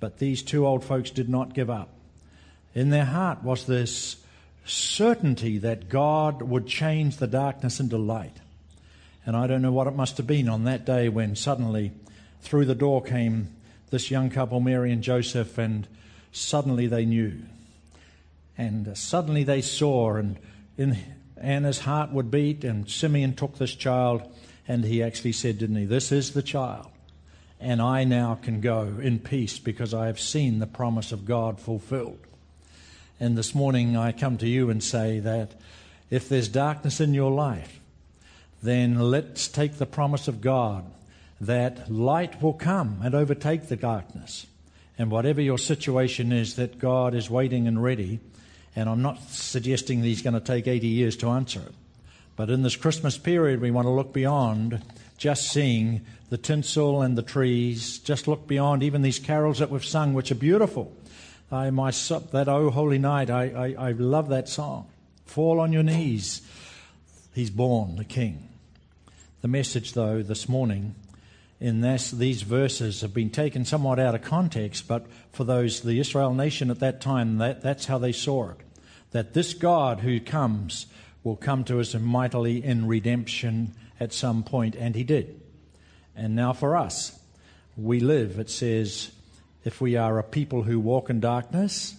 But 0.00 0.18
these 0.18 0.42
two 0.42 0.66
old 0.66 0.84
folks 0.84 1.10
did 1.10 1.28
not 1.28 1.54
give 1.54 1.70
up. 1.70 1.90
In 2.74 2.90
their 2.90 3.04
heart 3.04 3.44
was 3.44 3.66
this 3.66 4.16
certainty 4.64 5.58
that 5.58 5.88
God 5.88 6.42
would 6.42 6.66
change 6.66 7.16
the 7.16 7.26
darkness 7.26 7.80
into 7.80 7.98
light. 7.98 8.36
And 9.26 9.36
I 9.36 9.46
don't 9.46 9.62
know 9.62 9.72
what 9.72 9.86
it 9.86 9.94
must 9.94 10.16
have 10.16 10.26
been 10.26 10.48
on 10.48 10.64
that 10.64 10.84
day 10.84 11.08
when 11.08 11.36
suddenly 11.36 11.92
through 12.40 12.64
the 12.64 12.74
door 12.74 13.02
came 13.02 13.54
this 13.90 14.10
young 14.10 14.30
couple, 14.30 14.60
Mary 14.60 14.92
and 14.92 15.02
Joseph, 15.02 15.58
and 15.58 15.86
suddenly 16.32 16.86
they 16.86 17.04
knew. 17.04 17.42
And 18.56 18.96
suddenly 18.96 19.44
they 19.44 19.60
saw, 19.60 20.14
and 20.14 20.38
in 20.76 20.98
Anna's 21.36 21.80
heart 21.80 22.12
would 22.12 22.30
beat, 22.30 22.64
and 22.64 22.88
Simeon 22.88 23.34
took 23.34 23.58
this 23.58 23.74
child, 23.74 24.22
and 24.68 24.84
he 24.84 25.02
actually 25.02 25.32
said, 25.32 25.58
didn't 25.58 25.76
he, 25.76 25.84
This 25.86 26.12
is 26.12 26.32
the 26.32 26.42
child. 26.42 26.86
And 27.58 27.82
I 27.82 28.04
now 28.04 28.38
can 28.40 28.60
go 28.60 28.98
in 29.02 29.18
peace 29.18 29.58
because 29.58 29.92
I 29.92 30.06
have 30.06 30.20
seen 30.20 30.60
the 30.60 30.66
promise 30.66 31.12
of 31.12 31.26
God 31.26 31.60
fulfilled. 31.60 32.26
And 33.22 33.36
this 33.36 33.54
morning 33.54 33.98
I 33.98 34.12
come 34.12 34.38
to 34.38 34.48
you 34.48 34.70
and 34.70 34.82
say 34.82 35.20
that 35.20 35.52
if 36.08 36.30
there's 36.30 36.48
darkness 36.48 37.00
in 37.00 37.12
your 37.12 37.30
life, 37.30 37.78
then 38.62 38.98
let's 38.98 39.46
take 39.46 39.76
the 39.76 39.84
promise 39.84 40.26
of 40.26 40.40
God 40.40 40.90
that 41.38 41.92
light 41.92 42.40
will 42.42 42.54
come 42.54 43.00
and 43.02 43.14
overtake 43.14 43.68
the 43.68 43.76
darkness. 43.76 44.46
And 44.98 45.10
whatever 45.10 45.42
your 45.42 45.58
situation 45.58 46.32
is, 46.32 46.56
that 46.56 46.78
God 46.78 47.14
is 47.14 47.28
waiting 47.28 47.68
and 47.68 47.82
ready. 47.82 48.20
And 48.74 48.88
I'm 48.88 49.02
not 49.02 49.20
suggesting 49.28 50.00
that 50.00 50.06
He's 50.06 50.22
going 50.22 50.34
to 50.34 50.40
take 50.40 50.66
80 50.66 50.86
years 50.86 51.16
to 51.18 51.28
answer 51.28 51.60
it. 51.60 51.74
But 52.36 52.48
in 52.48 52.62
this 52.62 52.76
Christmas 52.76 53.18
period, 53.18 53.60
we 53.60 53.70
want 53.70 53.84
to 53.84 53.90
look 53.90 54.14
beyond 54.14 54.82
just 55.18 55.50
seeing 55.50 56.06
the 56.30 56.38
tinsel 56.38 57.02
and 57.02 57.18
the 57.18 57.22
trees, 57.22 57.98
just 57.98 58.26
look 58.26 58.46
beyond 58.46 58.82
even 58.82 59.02
these 59.02 59.18
carols 59.18 59.58
that 59.58 59.68
we've 59.68 59.84
sung, 59.84 60.14
which 60.14 60.30
are 60.30 60.36
beautiful. 60.36 60.90
I, 61.52 61.70
my, 61.70 61.90
that 61.90 62.48
Oh 62.48 62.70
Holy 62.70 62.98
Night, 62.98 63.28
I, 63.28 63.74
I, 63.78 63.88
I 63.88 63.92
love 63.92 64.28
that 64.28 64.48
song. 64.48 64.88
Fall 65.24 65.58
on 65.58 65.72
your 65.72 65.82
knees. 65.82 66.42
He's 67.34 67.50
born, 67.50 67.96
the 67.96 68.04
King. 68.04 68.48
The 69.40 69.48
message, 69.48 69.94
though, 69.94 70.22
this 70.22 70.48
morning 70.48 70.94
in 71.58 71.80
this, 71.80 72.10
these 72.12 72.42
verses 72.42 73.00
have 73.00 73.12
been 73.12 73.30
taken 73.30 73.64
somewhat 73.64 73.98
out 73.98 74.14
of 74.14 74.22
context, 74.22 74.86
but 74.86 75.06
for 75.32 75.42
those, 75.42 75.80
the 75.80 75.98
Israel 75.98 76.34
nation 76.34 76.70
at 76.70 76.78
that 76.80 77.00
time, 77.00 77.38
that, 77.38 77.62
that's 77.62 77.86
how 77.86 77.98
they 77.98 78.12
saw 78.12 78.50
it. 78.50 78.58
That 79.10 79.34
this 79.34 79.52
God 79.52 80.00
who 80.00 80.20
comes 80.20 80.86
will 81.24 81.36
come 81.36 81.64
to 81.64 81.80
us 81.80 81.94
mightily 81.94 82.64
in 82.64 82.86
redemption 82.86 83.74
at 83.98 84.12
some 84.12 84.44
point, 84.44 84.76
and 84.76 84.94
he 84.94 85.02
did. 85.02 85.40
And 86.14 86.36
now 86.36 86.52
for 86.52 86.76
us, 86.76 87.18
we 87.76 87.98
live, 87.98 88.38
it 88.38 88.50
says, 88.50 89.10
if 89.64 89.80
we 89.80 89.96
are 89.96 90.18
a 90.18 90.24
people 90.24 90.62
who 90.62 90.80
walk 90.80 91.10
in 91.10 91.20
darkness, 91.20 91.94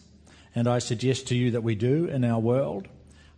and 0.56 0.68
I 0.68 0.80
suggest 0.80 1.28
to 1.28 1.36
you 1.36 1.52
that 1.52 1.64
we 1.64 1.76
do 1.76 2.06
in 2.06 2.24
our 2.24 2.40
world. 2.40 2.88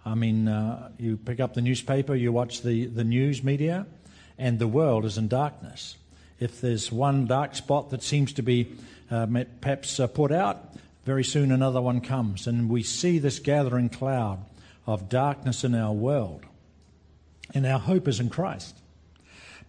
I 0.05 0.15
mean, 0.15 0.47
uh, 0.47 0.89
you 0.97 1.17
pick 1.17 1.39
up 1.39 1.53
the 1.53 1.61
newspaper, 1.61 2.15
you 2.15 2.31
watch 2.31 2.61
the, 2.61 2.85
the 2.85 3.03
news 3.03 3.43
media, 3.43 3.85
and 4.37 4.59
the 4.59 4.67
world 4.67 5.05
is 5.05 5.17
in 5.17 5.27
darkness 5.27 5.97
if 6.43 6.59
there's 6.59 6.91
one 6.91 7.25
dark 7.25 7.55
spot 7.55 7.89
that 7.91 8.03
seems 8.03 8.33
to 8.33 8.43
be 8.43 8.67
uh, 9.09 9.25
perhaps 9.61 9.99
uh, 9.99 10.07
put 10.07 10.31
out, 10.31 10.75
very 11.05 11.23
soon 11.23 11.51
another 11.51 11.81
one 11.81 12.01
comes. 12.01 12.47
And 12.47 12.69
we 12.69 12.83
see 12.83 13.17
this 13.17 13.39
gathering 13.39 13.89
cloud 13.89 14.43
of 14.85 15.07
darkness 15.07 15.63
in 15.63 15.73
our 15.73 15.93
world. 15.93 16.45
And 17.53 17.65
our 17.65 17.79
hope 17.79 18.09
is 18.09 18.19
in 18.19 18.29
Christ. 18.29 18.75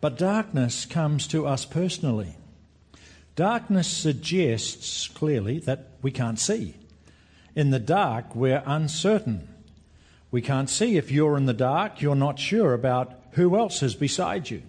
But 0.00 0.18
darkness 0.18 0.84
comes 0.84 1.28
to 1.28 1.46
us 1.46 1.64
personally. 1.64 2.36
Darkness 3.36 3.88
suggests 3.88 5.08
clearly 5.08 5.58
that 5.60 5.88
we 6.02 6.12
can't 6.12 6.38
see. 6.38 6.74
In 7.56 7.70
the 7.70 7.80
dark, 7.80 8.34
we're 8.36 8.62
uncertain. 8.64 9.48
We 10.30 10.40
can't 10.40 10.70
see. 10.70 10.96
If 10.96 11.10
you're 11.10 11.36
in 11.36 11.46
the 11.46 11.52
dark, 11.52 12.00
you're 12.00 12.14
not 12.14 12.38
sure 12.38 12.74
about 12.74 13.12
who 13.32 13.56
else 13.56 13.82
is 13.82 13.96
beside 13.96 14.50
you. 14.50 14.62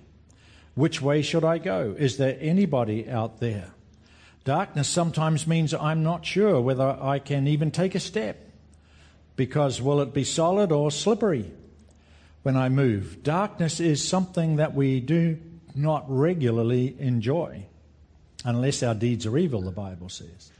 Which 0.73 0.99
way 0.99 1.21
should 1.21 1.43
I 1.43 1.59
go? 1.59 1.95
Is 1.97 2.17
there 2.17 2.37
anybody 2.39 3.07
out 3.07 3.39
there? 3.39 3.71
Darkness 4.45 4.87
sometimes 4.87 5.45
means 5.47 5.73
I'm 5.73 6.03
not 6.03 6.25
sure 6.25 6.59
whether 6.59 6.97
I 6.99 7.19
can 7.19 7.47
even 7.47 7.69
take 7.71 7.93
a 7.93 7.99
step 7.99 8.49
because 9.35 9.81
will 9.81 10.01
it 10.01 10.13
be 10.13 10.23
solid 10.23 10.71
or 10.71 10.89
slippery 10.89 11.51
when 12.41 12.57
I 12.57 12.69
move? 12.69 13.21
Darkness 13.21 13.79
is 13.79 14.07
something 14.07 14.55
that 14.55 14.73
we 14.73 14.99
do 14.99 15.37
not 15.75 16.05
regularly 16.07 16.95
enjoy 16.99 17.65
unless 18.45 18.81
our 18.81 18.95
deeds 18.95 19.25
are 19.25 19.37
evil, 19.37 19.61
the 19.61 19.71
Bible 19.71 20.07
says. 20.07 20.51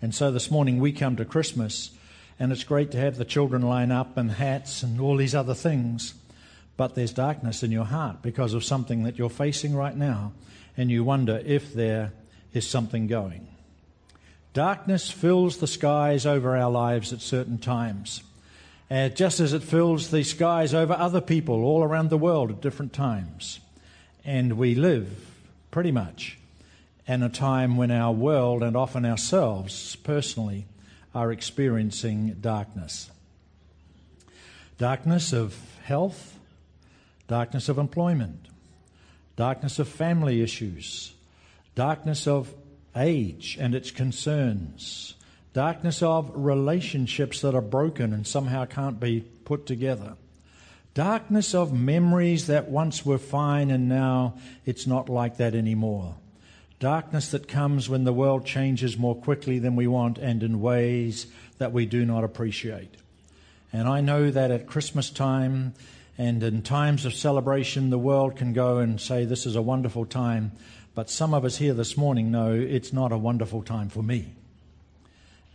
And 0.00 0.14
so 0.14 0.30
this 0.30 0.50
morning 0.50 0.78
we 0.80 0.92
come 0.92 1.16
to 1.16 1.24
Christmas 1.26 1.90
and 2.38 2.52
it's 2.52 2.64
great 2.64 2.90
to 2.92 2.98
have 2.98 3.16
the 3.16 3.24
children 3.24 3.62
line 3.62 3.90
up 3.90 4.16
and 4.16 4.30
hats 4.30 4.82
and 4.82 5.00
all 5.00 5.16
these 5.16 5.34
other 5.34 5.54
things 5.54 6.14
but 6.76 6.94
there's 6.94 7.12
darkness 7.12 7.62
in 7.62 7.72
your 7.72 7.84
heart 7.84 8.22
because 8.22 8.54
of 8.54 8.64
something 8.64 9.04
that 9.04 9.18
you're 9.18 9.30
facing 9.30 9.74
right 9.74 9.96
now, 9.96 10.32
and 10.76 10.90
you 10.90 11.04
wonder 11.04 11.42
if 11.44 11.72
there 11.72 12.12
is 12.52 12.68
something 12.68 13.06
going. 13.06 13.48
Darkness 14.52 15.10
fills 15.10 15.58
the 15.58 15.66
skies 15.66 16.26
over 16.26 16.56
our 16.56 16.70
lives 16.70 17.12
at 17.12 17.20
certain 17.20 17.58
times, 17.58 18.22
uh, 18.90 19.08
just 19.08 19.40
as 19.40 19.52
it 19.52 19.62
fills 19.62 20.10
the 20.10 20.22
skies 20.22 20.74
over 20.74 20.92
other 20.94 21.20
people 21.20 21.64
all 21.64 21.82
around 21.82 22.10
the 22.10 22.18
world 22.18 22.50
at 22.50 22.60
different 22.60 22.92
times. 22.92 23.60
And 24.24 24.58
we 24.58 24.74
live 24.74 25.30
pretty 25.70 25.92
much 25.92 26.38
in 27.06 27.22
a 27.22 27.28
time 27.28 27.76
when 27.76 27.90
our 27.90 28.12
world 28.12 28.62
and 28.62 28.76
often 28.76 29.04
ourselves 29.04 29.96
personally 29.96 30.66
are 31.14 31.30
experiencing 31.32 32.36
darkness. 32.40 33.10
Darkness 34.78 35.32
of 35.32 35.56
health, 35.84 36.38
darkness 37.28 37.68
of 37.68 37.78
employment, 37.78 38.48
darkness 39.36 39.78
of 39.78 39.88
family 39.88 40.42
issues, 40.42 41.14
darkness 41.74 42.26
of 42.26 42.52
age 42.94 43.56
and 43.60 43.74
its 43.74 43.90
concerns, 43.90 45.14
darkness 45.52 46.02
of 46.02 46.30
relationships 46.34 47.40
that 47.40 47.54
are 47.54 47.62
broken 47.62 48.12
and 48.12 48.26
somehow 48.26 48.64
can't 48.64 48.98
be 48.98 49.20
put 49.44 49.64
together, 49.64 50.14
darkness 50.92 51.54
of 51.54 51.72
memories 51.72 52.48
that 52.48 52.68
once 52.68 53.06
were 53.06 53.18
fine 53.18 53.70
and 53.70 53.88
now 53.88 54.34
it's 54.64 54.86
not 54.86 55.08
like 55.08 55.36
that 55.36 55.54
anymore. 55.54 56.16
Darkness 56.78 57.30
that 57.30 57.48
comes 57.48 57.88
when 57.88 58.04
the 58.04 58.12
world 58.12 58.44
changes 58.44 58.98
more 58.98 59.14
quickly 59.14 59.58
than 59.58 59.76
we 59.76 59.86
want 59.86 60.18
and 60.18 60.42
in 60.42 60.60
ways 60.60 61.26
that 61.58 61.72
we 61.72 61.86
do 61.86 62.04
not 62.04 62.22
appreciate. 62.22 62.94
And 63.72 63.88
I 63.88 64.00
know 64.00 64.30
that 64.30 64.50
at 64.50 64.66
Christmas 64.66 65.10
time, 65.10 65.74
and 66.18 66.42
in 66.42 66.62
times 66.62 67.04
of 67.04 67.14
celebration, 67.14 67.90
the 67.90 67.98
world 67.98 68.36
can 68.36 68.52
go 68.52 68.78
and 68.78 69.00
say, 69.00 69.24
This 69.24 69.46
is 69.46 69.56
a 69.56 69.62
wonderful 69.62 70.06
time. 70.06 70.52
But 70.94 71.10
some 71.10 71.34
of 71.34 71.44
us 71.44 71.58
here 71.58 71.74
this 71.74 71.96
morning 71.96 72.30
know 72.30 72.52
it's 72.52 72.92
not 72.92 73.12
a 73.12 73.18
wonderful 73.18 73.62
time 73.62 73.90
for 73.90 74.02
me. 74.02 74.32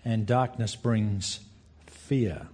And 0.05 0.27
darkness 0.27 0.75
brings 0.75 1.39
fear. 1.87 2.47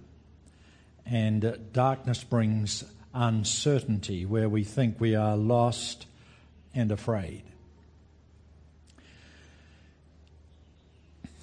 And 1.04 1.58
darkness 1.72 2.24
brings 2.24 2.84
uncertainty 3.12 4.24
where 4.24 4.48
we 4.48 4.64
think 4.64 5.00
we 5.00 5.14
are 5.14 5.36
lost 5.36 6.06
and 6.74 6.92
afraid. 6.92 7.42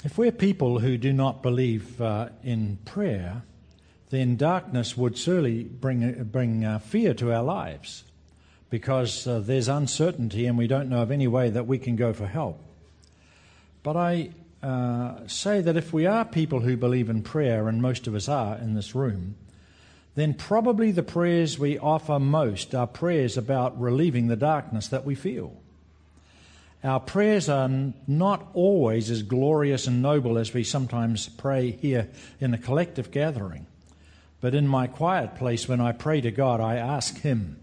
If 0.05 0.19
we're 0.19 0.31
people 0.31 0.77
who 0.77 0.99
do 0.99 1.11
not 1.11 1.41
believe 1.41 1.99
uh, 1.99 2.29
in 2.43 2.77
prayer, 2.85 3.41
then 4.11 4.35
darkness 4.35 4.95
would 4.95 5.17
surely 5.17 5.63
bring, 5.63 6.25
bring 6.25 6.63
uh, 6.63 6.77
fear 6.77 7.15
to 7.15 7.33
our 7.33 7.41
lives 7.41 8.03
because 8.69 9.25
uh, 9.25 9.39
there's 9.39 9.67
uncertainty 9.67 10.45
and 10.45 10.59
we 10.59 10.67
don't 10.67 10.89
know 10.89 11.01
of 11.01 11.09
any 11.09 11.27
way 11.27 11.49
that 11.49 11.65
we 11.65 11.79
can 11.79 11.95
go 11.95 12.13
for 12.13 12.27
help. 12.27 12.61
But 13.81 13.97
I 13.97 14.29
uh, 14.61 15.25
say 15.25 15.61
that 15.61 15.75
if 15.75 15.91
we 15.91 16.05
are 16.05 16.23
people 16.23 16.59
who 16.59 16.77
believe 16.77 17.09
in 17.09 17.23
prayer, 17.23 17.67
and 17.67 17.81
most 17.81 18.05
of 18.05 18.13
us 18.13 18.29
are 18.29 18.57
in 18.57 18.75
this 18.75 18.93
room, 18.93 19.33
then 20.13 20.35
probably 20.35 20.91
the 20.91 21.01
prayers 21.01 21.57
we 21.57 21.79
offer 21.79 22.19
most 22.19 22.75
are 22.75 22.85
prayers 22.85 23.37
about 23.37 23.81
relieving 23.81 24.27
the 24.27 24.35
darkness 24.35 24.87
that 24.89 25.03
we 25.03 25.15
feel. 25.15 25.59
Our 26.85 26.99
prayers 26.99 27.49
are 27.49 27.67
not 28.05 28.47
always 28.53 29.09
as 29.09 29.23
glorious 29.23 29.87
and 29.87 30.03
noble 30.03 30.37
as 30.37 30.53
we 30.53 30.63
sometimes 30.63 31.27
pray 31.27 31.71
here 31.71 32.09
in 32.39 32.53
a 32.53 32.59
collective 32.59 33.09
gathering. 33.09 33.65
But 34.39 34.53
in 34.53 34.67
my 34.67 34.85
quiet 34.85 35.33
place, 35.33 35.67
when 35.67 35.81
I 35.81 35.93
pray 35.93 36.21
to 36.21 36.29
God, 36.29 36.61
I 36.61 36.75
ask 36.75 37.21
Him 37.21 37.59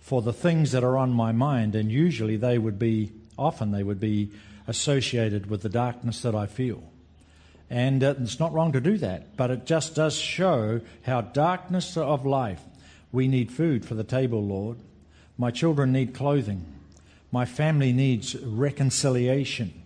for 0.00 0.22
the 0.22 0.32
things 0.32 0.72
that 0.72 0.82
are 0.82 0.96
on 0.96 1.12
my 1.12 1.32
mind, 1.32 1.74
and 1.74 1.92
usually 1.92 2.38
they 2.38 2.56
would 2.56 2.78
be, 2.78 3.12
often 3.36 3.72
they 3.72 3.82
would 3.82 4.00
be 4.00 4.30
associated 4.66 5.50
with 5.50 5.60
the 5.60 5.68
darkness 5.68 6.22
that 6.22 6.34
I 6.34 6.46
feel. 6.46 6.82
And 7.68 8.02
uh, 8.02 8.14
it's 8.22 8.40
not 8.40 8.54
wrong 8.54 8.72
to 8.72 8.80
do 8.80 8.96
that, 8.98 9.36
but 9.36 9.50
it 9.50 9.66
just 9.66 9.94
does 9.94 10.16
show 10.16 10.80
how 11.04 11.20
darkness 11.20 11.98
of 11.98 12.24
life, 12.24 12.62
we 13.12 13.28
need 13.28 13.52
food 13.52 13.84
for 13.84 13.94
the 13.94 14.02
table, 14.02 14.42
Lord. 14.42 14.78
My 15.36 15.50
children 15.50 15.92
need 15.92 16.14
clothing. 16.14 16.75
My 17.36 17.44
family 17.44 17.92
needs 17.92 18.34
reconciliation. 18.34 19.82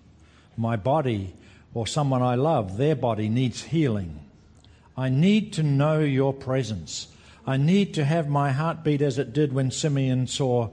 My 0.57 0.77
body 0.77 1.35
or 1.75 1.85
someone 1.85 2.23
I 2.23 2.37
love, 2.37 2.77
their 2.77 2.95
body 2.95 3.29
needs 3.29 3.65
healing. 3.65 4.21
I 4.97 5.09
need 5.09 5.53
to 5.55 5.65
know 5.65 5.99
your 5.99 6.33
presence. 6.33 7.09
I 7.45 7.57
need 7.57 7.93
to 7.95 8.05
have 8.05 8.29
my 8.29 8.53
heart 8.53 8.85
beat 8.85 9.03
as 9.03 9.19
it 9.19 9.33
did 9.33 9.53
when 9.53 9.73
Simeon 9.73 10.29
saw 10.29 10.69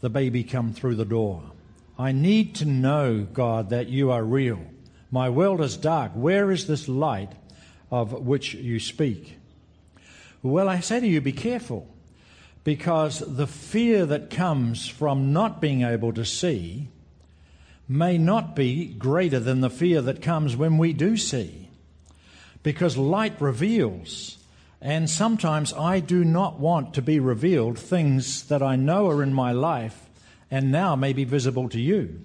the 0.00 0.10
baby 0.10 0.42
come 0.42 0.72
through 0.72 0.96
the 0.96 1.04
door. 1.04 1.44
I 1.96 2.10
need 2.10 2.56
to 2.56 2.64
know, 2.64 3.24
God, 3.32 3.70
that 3.70 3.86
you 3.86 4.10
are 4.10 4.24
real. 4.24 4.58
My 5.12 5.30
world 5.30 5.60
is 5.60 5.76
dark. 5.76 6.10
Where 6.16 6.50
is 6.50 6.66
this 6.66 6.88
light 6.88 7.30
of 7.92 8.12
which 8.12 8.54
you 8.54 8.80
speak? 8.80 9.38
Well, 10.42 10.68
I 10.68 10.80
say 10.80 10.98
to 10.98 11.06
you, 11.06 11.20
be 11.20 11.30
careful, 11.30 11.86
because 12.64 13.20
the 13.20 13.46
fear 13.46 14.06
that 14.06 14.30
comes 14.30 14.86
from 14.88 15.32
not 15.32 15.60
being 15.60 15.82
able 15.82 16.12
to 16.12 16.24
see 16.24 16.88
may 17.88 18.16
not 18.16 18.54
be 18.54 18.86
greater 18.86 19.40
than 19.40 19.60
the 19.60 19.70
fear 19.70 20.00
that 20.00 20.22
comes 20.22 20.56
when 20.56 20.78
we 20.78 20.92
do 20.92 21.16
see. 21.16 21.68
Because 22.62 22.96
light 22.96 23.40
reveals, 23.40 24.38
and 24.80 25.10
sometimes 25.10 25.72
I 25.72 26.00
do 26.00 26.24
not 26.24 26.60
want 26.60 26.94
to 26.94 27.02
be 27.02 27.18
revealed 27.18 27.78
things 27.78 28.44
that 28.44 28.62
I 28.62 28.76
know 28.76 29.08
are 29.08 29.22
in 29.22 29.34
my 29.34 29.52
life 29.52 30.08
and 30.50 30.70
now 30.70 30.94
may 30.94 31.12
be 31.12 31.24
visible 31.24 31.68
to 31.70 31.80
you. 31.80 32.20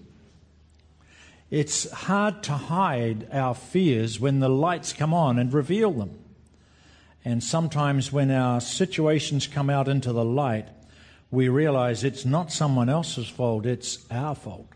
It's 1.49 1.89
hard 1.91 2.43
to 2.43 2.53
hide 2.53 3.27
our 3.31 3.55
fears 3.55 4.19
when 4.19 4.39
the 4.39 4.49
lights 4.49 4.93
come 4.93 5.13
on 5.13 5.39
and 5.39 5.53
reveal 5.53 5.91
them. 5.91 6.19
And 7.27 7.43
sometimes 7.43 8.09
when 8.09 8.31
our 8.31 8.61
situations 8.61 9.47
come 9.47 9.69
out 9.69 9.89
into 9.89 10.13
the 10.13 10.23
light, 10.23 10.69
we 11.29 11.49
realize 11.49 12.05
it's 12.05 12.23
not 12.23 12.53
someone 12.53 12.87
else's 12.87 13.27
fault, 13.27 13.65
it's 13.65 14.05
our 14.09 14.33
fault. 14.33 14.69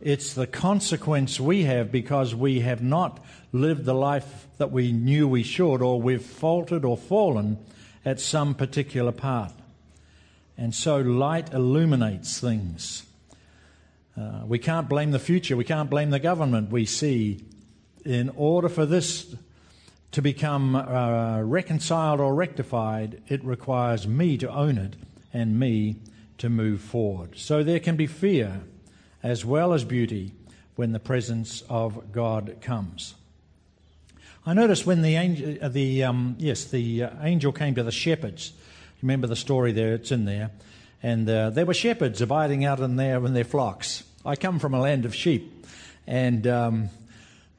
It's 0.00 0.32
the 0.32 0.46
consequence 0.46 1.40
we 1.40 1.64
have 1.64 1.90
because 1.90 2.36
we 2.36 2.60
have 2.60 2.84
not 2.84 3.18
lived 3.50 3.84
the 3.84 3.94
life 3.94 4.46
that 4.58 4.70
we 4.70 4.92
knew 4.92 5.26
we 5.26 5.42
should, 5.42 5.82
or 5.82 6.00
we've 6.00 6.24
faltered 6.24 6.84
or 6.84 6.96
fallen 6.96 7.58
at 8.04 8.20
some 8.20 8.54
particular 8.54 9.10
part. 9.10 9.50
And 10.56 10.72
so 10.72 10.98
light 10.98 11.52
illuminates 11.52 12.38
things. 12.38 13.02
Uh, 14.16 14.42
we 14.46 14.60
can't 14.60 14.88
blame 14.88 15.10
the 15.10 15.18
future. 15.18 15.56
We 15.56 15.64
can't 15.64 15.90
blame 15.90 16.10
the 16.10 16.20
government. 16.20 16.70
We 16.70 16.86
see, 16.86 17.44
in 18.04 18.30
order 18.36 18.68
for 18.68 18.86
this 18.86 19.34
to 20.12 20.22
become 20.22 20.74
uh, 20.74 21.40
reconciled 21.42 22.20
or 22.20 22.34
rectified, 22.34 23.20
it 23.28 23.44
requires 23.44 24.06
me 24.06 24.38
to 24.38 24.50
own 24.50 24.78
it 24.78 24.96
and 25.32 25.58
me 25.58 25.96
to 26.38 26.48
move 26.48 26.80
forward. 26.80 27.36
So 27.36 27.62
there 27.62 27.80
can 27.80 27.96
be 27.96 28.06
fear 28.06 28.62
as 29.22 29.44
well 29.44 29.72
as 29.72 29.84
beauty 29.84 30.32
when 30.76 30.92
the 30.92 31.00
presence 31.00 31.62
of 31.68 32.12
God 32.12 32.56
comes. 32.60 33.14
I 34.44 34.54
noticed 34.54 34.86
when 34.86 35.02
the 35.02 35.16
angel, 35.16 35.56
uh, 35.60 35.68
the 35.68 36.04
um, 36.04 36.36
yes, 36.38 36.66
the 36.66 37.04
uh, 37.04 37.10
angel 37.22 37.50
came 37.50 37.74
to 37.74 37.82
the 37.82 37.90
shepherds. 37.90 38.52
Remember 39.02 39.26
the 39.26 39.36
story 39.36 39.72
there; 39.72 39.94
it's 39.94 40.12
in 40.12 40.24
there. 40.24 40.52
And 41.02 41.28
uh, 41.28 41.50
there 41.50 41.66
were 41.66 41.74
shepherds 41.74 42.20
abiding 42.22 42.64
out 42.64 42.80
in 42.80 42.96
there 42.96 43.24
in 43.24 43.34
their 43.34 43.44
flocks. 43.44 44.04
I 44.24 44.36
come 44.36 44.58
from 44.60 44.72
a 44.72 44.80
land 44.80 45.04
of 45.04 45.14
sheep, 45.14 45.66
and 46.06 46.46
um, 46.46 46.90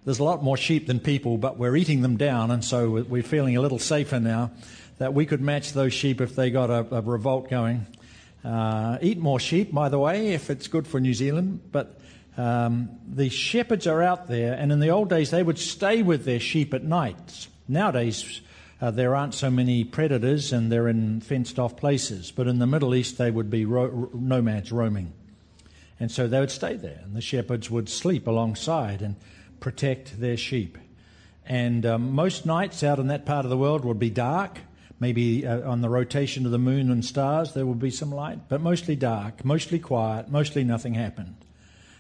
there's 0.08 0.20
a 0.20 0.24
lot 0.24 0.42
more 0.42 0.56
sheep 0.56 0.88
than 0.88 1.02
people, 1.02 1.38
but 1.38 1.58
we're 1.58 1.76
eating 1.76 2.02
them 2.02 2.16
down, 2.16 2.50
and 2.50 2.64
so 2.64 2.92
we're 3.10 3.22
feeling 3.22 3.58
a 3.58 3.62
little 3.62 3.78
safer 3.78 4.22
now 4.22 4.52
that 5.00 5.14
we 5.14 5.26
could 5.26 5.42
match 5.42 5.74
those 5.74 5.92
sheep 5.92 6.22
if 6.22 6.34
they 6.34 6.50
got 6.50 6.70
a, 6.70 6.96
a 6.96 7.02
revolt 7.02 7.50
going. 7.50 7.86
Uh, 8.42 8.98
eat 9.02 9.18
more 9.18 9.38
sheep, 9.38 9.74
by 9.74 9.90
the 9.90 10.00
way, 10.00 10.30
if 10.30 10.50
it's 10.50 10.70
good 10.70 10.88
for 10.88 11.02
New 11.02 11.14
Zealand. 11.14 11.60
But 11.74 12.00
um, 12.38 12.88
the 13.06 13.28
shepherds 13.28 13.86
are 13.86 14.02
out 14.02 14.30
there, 14.30 14.54
and 14.54 14.72
in 14.72 14.80
the 14.80 14.88
old 14.92 15.10
days 15.10 15.30
they 15.30 15.44
would 15.44 15.60
stay 15.60 16.04
with 16.04 16.24
their 16.24 16.40
sheep 16.40 16.74
at 16.74 16.86
night. 16.86 17.48
Nowadays, 17.68 18.40
uh, 18.80 18.92
there 18.92 19.14
aren't 19.14 19.34
so 19.34 19.52
many 19.52 19.84
predators 19.84 20.54
and 20.54 20.72
they're 20.72 20.88
in 20.88 21.20
fenced 21.20 21.60
off 21.60 21.76
places. 21.76 22.32
But 22.32 22.48
in 22.48 22.60
the 22.60 22.68
Middle 22.68 22.96
East, 22.96 23.18
they 23.18 23.30
would 23.30 23.50
be 23.50 23.66
ro- 23.66 24.10
nomads 24.14 24.72
roaming. 24.72 25.12
And 26.00 26.10
so 26.10 26.30
they 26.30 26.40
would 26.40 26.52
stay 26.52 26.78
there, 26.78 27.02
and 27.04 27.14
the 27.14 27.20
shepherds 27.20 27.70
would 27.70 27.90
sleep 27.90 28.26
alongside 28.26 29.02
and 29.02 29.18
protect 29.60 30.20
their 30.20 30.38
sheep. 30.38 30.78
And 31.46 31.86
um, 31.86 32.12
most 32.12 32.46
nights 32.46 32.84
out 32.84 33.00
in 33.00 33.08
that 33.08 33.26
part 33.26 33.46
of 33.46 33.50
the 33.50 33.58
world 33.58 33.86
would 33.86 34.00
be 34.00 34.10
dark. 34.10 34.60
Maybe 35.00 35.46
uh, 35.46 35.70
on 35.70 35.82
the 35.82 35.90
rotation 35.90 36.46
of 36.46 36.52
the 36.52 36.58
moon 36.58 36.92
and 36.92 37.06
stars, 37.06 37.54
there 37.54 37.66
would 37.66 37.80
be 37.80 37.92
some 37.92 38.12
light, 38.12 38.50
but 38.50 38.62
mostly 38.62 38.96
dark, 38.96 39.46
mostly 39.46 39.80
quiet, 39.80 40.30
mostly 40.30 40.64
nothing 40.64 40.96
happened. 40.96 41.36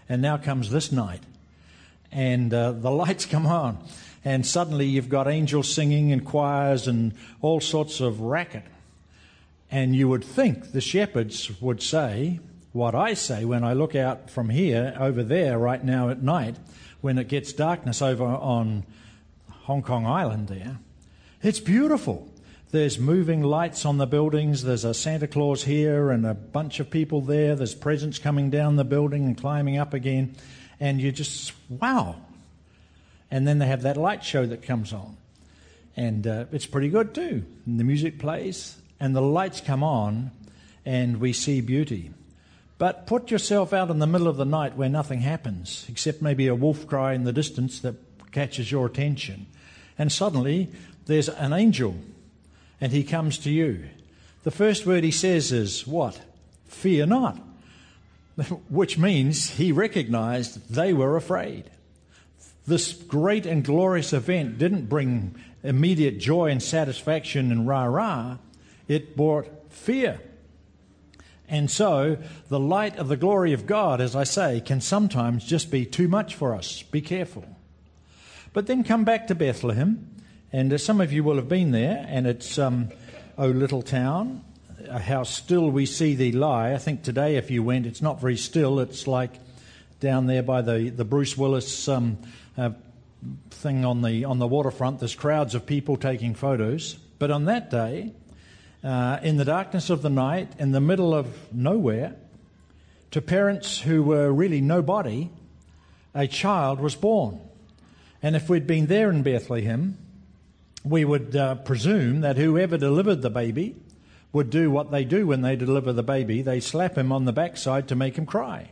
And 0.09 0.21
now 0.21 0.37
comes 0.37 0.71
this 0.71 0.91
night, 0.91 1.21
and 2.11 2.53
uh, 2.53 2.71
the 2.71 2.91
lights 3.03 3.25
come 3.25 3.45
on 3.45 3.77
and 4.27 4.45
suddenly 4.45 4.85
you've 4.85 5.07
got 5.07 5.29
angels 5.29 5.73
singing 5.73 6.11
and 6.11 6.25
choirs 6.25 6.85
and 6.85 7.13
all 7.41 7.61
sorts 7.61 8.01
of 8.01 8.19
racket. 8.19 8.63
And 9.71 9.95
you 9.95 10.09
would 10.09 10.25
think 10.25 10.73
the 10.73 10.81
shepherds 10.81 11.61
would 11.61 11.81
say 11.81 12.41
what 12.77 12.93
I 12.93 13.15
say 13.15 13.43
when 13.43 13.63
I 13.63 13.73
look 13.73 13.95
out 13.95 14.29
from 14.29 14.49
here 14.49 14.95
over 14.99 15.23
there 15.23 15.57
right 15.57 15.83
now 15.83 16.09
at 16.09 16.21
night 16.21 16.55
when 17.01 17.17
it 17.17 17.27
gets 17.27 17.51
darkness 17.51 18.01
over 18.01 18.23
on 18.23 18.85
Hong 19.63 19.81
Kong 19.81 20.05
Island 20.05 20.47
there. 20.47 20.77
It's 21.41 21.59
beautiful. 21.59 22.31
There's 22.69 22.99
moving 22.99 23.41
lights 23.41 23.83
on 23.83 23.97
the 23.97 24.05
buildings. 24.05 24.63
There's 24.63 24.85
a 24.85 24.93
Santa 24.93 25.27
Claus 25.27 25.63
here 25.63 26.11
and 26.11 26.25
a 26.25 26.35
bunch 26.35 26.79
of 26.79 26.89
people 26.91 27.21
there. 27.21 27.55
There's 27.55 27.73
presents 27.73 28.19
coming 28.19 28.49
down 28.51 28.75
the 28.75 28.83
building 28.83 29.25
and 29.25 29.37
climbing 29.37 29.77
up 29.77 29.95
again. 29.95 30.35
And 30.79 31.01
you 31.01 31.11
just, 31.11 31.53
wow, 31.69 32.17
and 33.31 33.47
then 33.47 33.57
they 33.57 33.65
have 33.65 33.81
that 33.81 33.97
light 33.97 34.23
show 34.23 34.45
that 34.45 34.61
comes 34.61 34.93
on. 34.93 35.17
And 35.95 36.27
uh, 36.27 36.45
it's 36.51 36.67
pretty 36.67 36.89
good 36.89 37.15
too. 37.15 37.43
And 37.65 37.79
the 37.79 37.83
music 37.83 38.19
plays, 38.19 38.77
and 38.99 39.15
the 39.15 39.21
lights 39.21 39.61
come 39.61 39.81
on, 39.81 40.29
and 40.85 41.19
we 41.19 41.33
see 41.33 41.61
beauty. 41.61 42.11
But 42.77 43.07
put 43.07 43.31
yourself 43.31 43.73
out 43.73 43.89
in 43.89 43.99
the 43.99 44.07
middle 44.07 44.27
of 44.27 44.37
the 44.37 44.45
night 44.45 44.75
where 44.75 44.89
nothing 44.89 45.21
happens, 45.21 45.85
except 45.89 46.21
maybe 46.21 46.47
a 46.47 46.55
wolf 46.55 46.85
cry 46.85 47.13
in 47.13 47.23
the 47.23 47.33
distance 47.33 47.79
that 47.79 47.95
catches 48.31 48.71
your 48.71 48.85
attention. 48.85 49.47
And 49.97 50.11
suddenly 50.11 50.69
there's 51.05 51.29
an 51.29 51.53
angel, 51.53 51.95
and 52.79 52.91
he 52.91 53.03
comes 53.03 53.39
to 53.39 53.49
you. 53.49 53.85
The 54.43 54.51
first 54.51 54.85
word 54.85 55.03
he 55.03 55.11
says 55.11 55.51
is, 55.51 55.87
What? 55.87 56.19
Fear 56.67 57.07
not. 57.07 57.39
Which 58.69 58.97
means 58.97 59.51
he 59.51 59.71
recognized 59.71 60.71
they 60.73 60.93
were 60.93 61.17
afraid. 61.17 61.71
This 62.67 62.93
great 62.93 63.45
and 63.45 63.63
glorious 63.63 64.13
event 64.13 64.57
didn't 64.57 64.87
bring 64.87 65.35
immediate 65.63 66.19
joy 66.19 66.51
and 66.51 66.61
satisfaction 66.61 67.51
and 67.51 67.67
rah 67.67 67.85
rah, 67.85 68.37
it 68.87 69.15
brought 69.15 69.47
fear. 69.71 70.19
And 71.49 71.71
so, 71.71 72.17
the 72.49 72.59
light 72.59 72.97
of 72.97 73.07
the 73.07 73.15
glory 73.15 73.53
of 73.53 73.65
God, 73.65 74.01
as 74.01 74.15
I 74.15 74.25
say, 74.25 74.59
can 74.59 74.81
sometimes 74.81 75.45
just 75.45 75.71
be 75.71 75.85
too 75.85 76.07
much 76.07 76.35
for 76.35 76.53
us. 76.53 76.83
Be 76.83 77.01
careful. 77.01 77.45
But 78.53 78.67
then 78.67 78.83
come 78.83 79.05
back 79.05 79.27
to 79.27 79.35
Bethlehem, 79.35 80.09
and 80.51 80.73
uh, 80.73 80.77
some 80.77 80.99
of 80.99 81.13
you 81.13 81.23
will 81.23 81.35
have 81.37 81.47
been 81.47 81.71
there, 81.71 82.05
and 82.09 82.27
it's, 82.27 82.57
um, 82.57 82.89
little 83.37 83.81
town, 83.81 84.43
how 84.91 85.23
still 85.23 85.69
we 85.69 85.85
see 85.85 86.15
thee 86.15 86.31
lie. 86.31 86.73
I 86.73 86.77
think 86.77 87.03
today, 87.03 87.35
if 87.35 87.51
you 87.51 87.63
went, 87.63 87.85
it's 87.85 88.01
not 88.01 88.19
very 88.19 88.37
still. 88.37 88.79
It's 88.79 89.07
like 89.07 89.31
down 89.99 90.27
there 90.27 90.43
by 90.43 90.61
the, 90.61 90.89
the 90.89 91.05
Bruce 91.05 91.37
Willis 91.37 91.87
um, 91.87 92.17
uh, 92.57 92.71
thing 93.51 93.85
on 93.85 94.01
the 94.01 94.25
on 94.25 94.39
the 94.39 94.47
waterfront. 94.47 94.99
There's 94.99 95.15
crowds 95.15 95.55
of 95.55 95.65
people 95.65 95.97
taking 95.97 96.35
photos. 96.35 96.97
But 97.19 97.31
on 97.31 97.45
that 97.45 97.69
day, 97.69 98.13
uh, 98.83 99.19
in 99.23 99.37
the 99.37 99.45
darkness 99.45 99.89
of 99.89 100.01
the 100.01 100.09
night, 100.09 100.51
in 100.59 100.71
the 100.71 100.81
middle 100.81 101.13
of 101.13 101.27
nowhere, 101.53 102.15
to 103.11 103.21
parents 103.21 103.79
who 103.79 104.03
were 104.03 104.31
really 104.31 104.61
nobody, 104.61 105.29
a 106.13 106.27
child 106.27 106.79
was 106.79 106.95
born. 106.95 107.39
And 108.21 108.35
if 108.35 108.49
we'd 108.49 108.67
been 108.67 108.87
there 108.87 109.09
in 109.09 109.23
Bethlehem, 109.23 109.97
we 110.83 111.05
would 111.05 111.35
uh, 111.35 111.55
presume 111.55 112.21
that 112.21 112.37
whoever 112.37 112.77
delivered 112.77 113.21
the 113.21 113.29
baby 113.29 113.75
would 114.33 114.49
do 114.49 114.69
what 114.69 114.91
they 114.91 115.03
do 115.03 115.27
when 115.27 115.41
they 115.41 115.55
deliver 115.55 115.93
the 115.93 116.03
baby. 116.03 116.41
They 116.41 116.59
slap 116.59 116.97
him 116.97 117.11
on 117.11 117.25
the 117.25 117.33
backside 117.33 117.87
to 117.87 117.95
make 117.95 118.17
him 118.17 118.25
cry, 118.25 118.71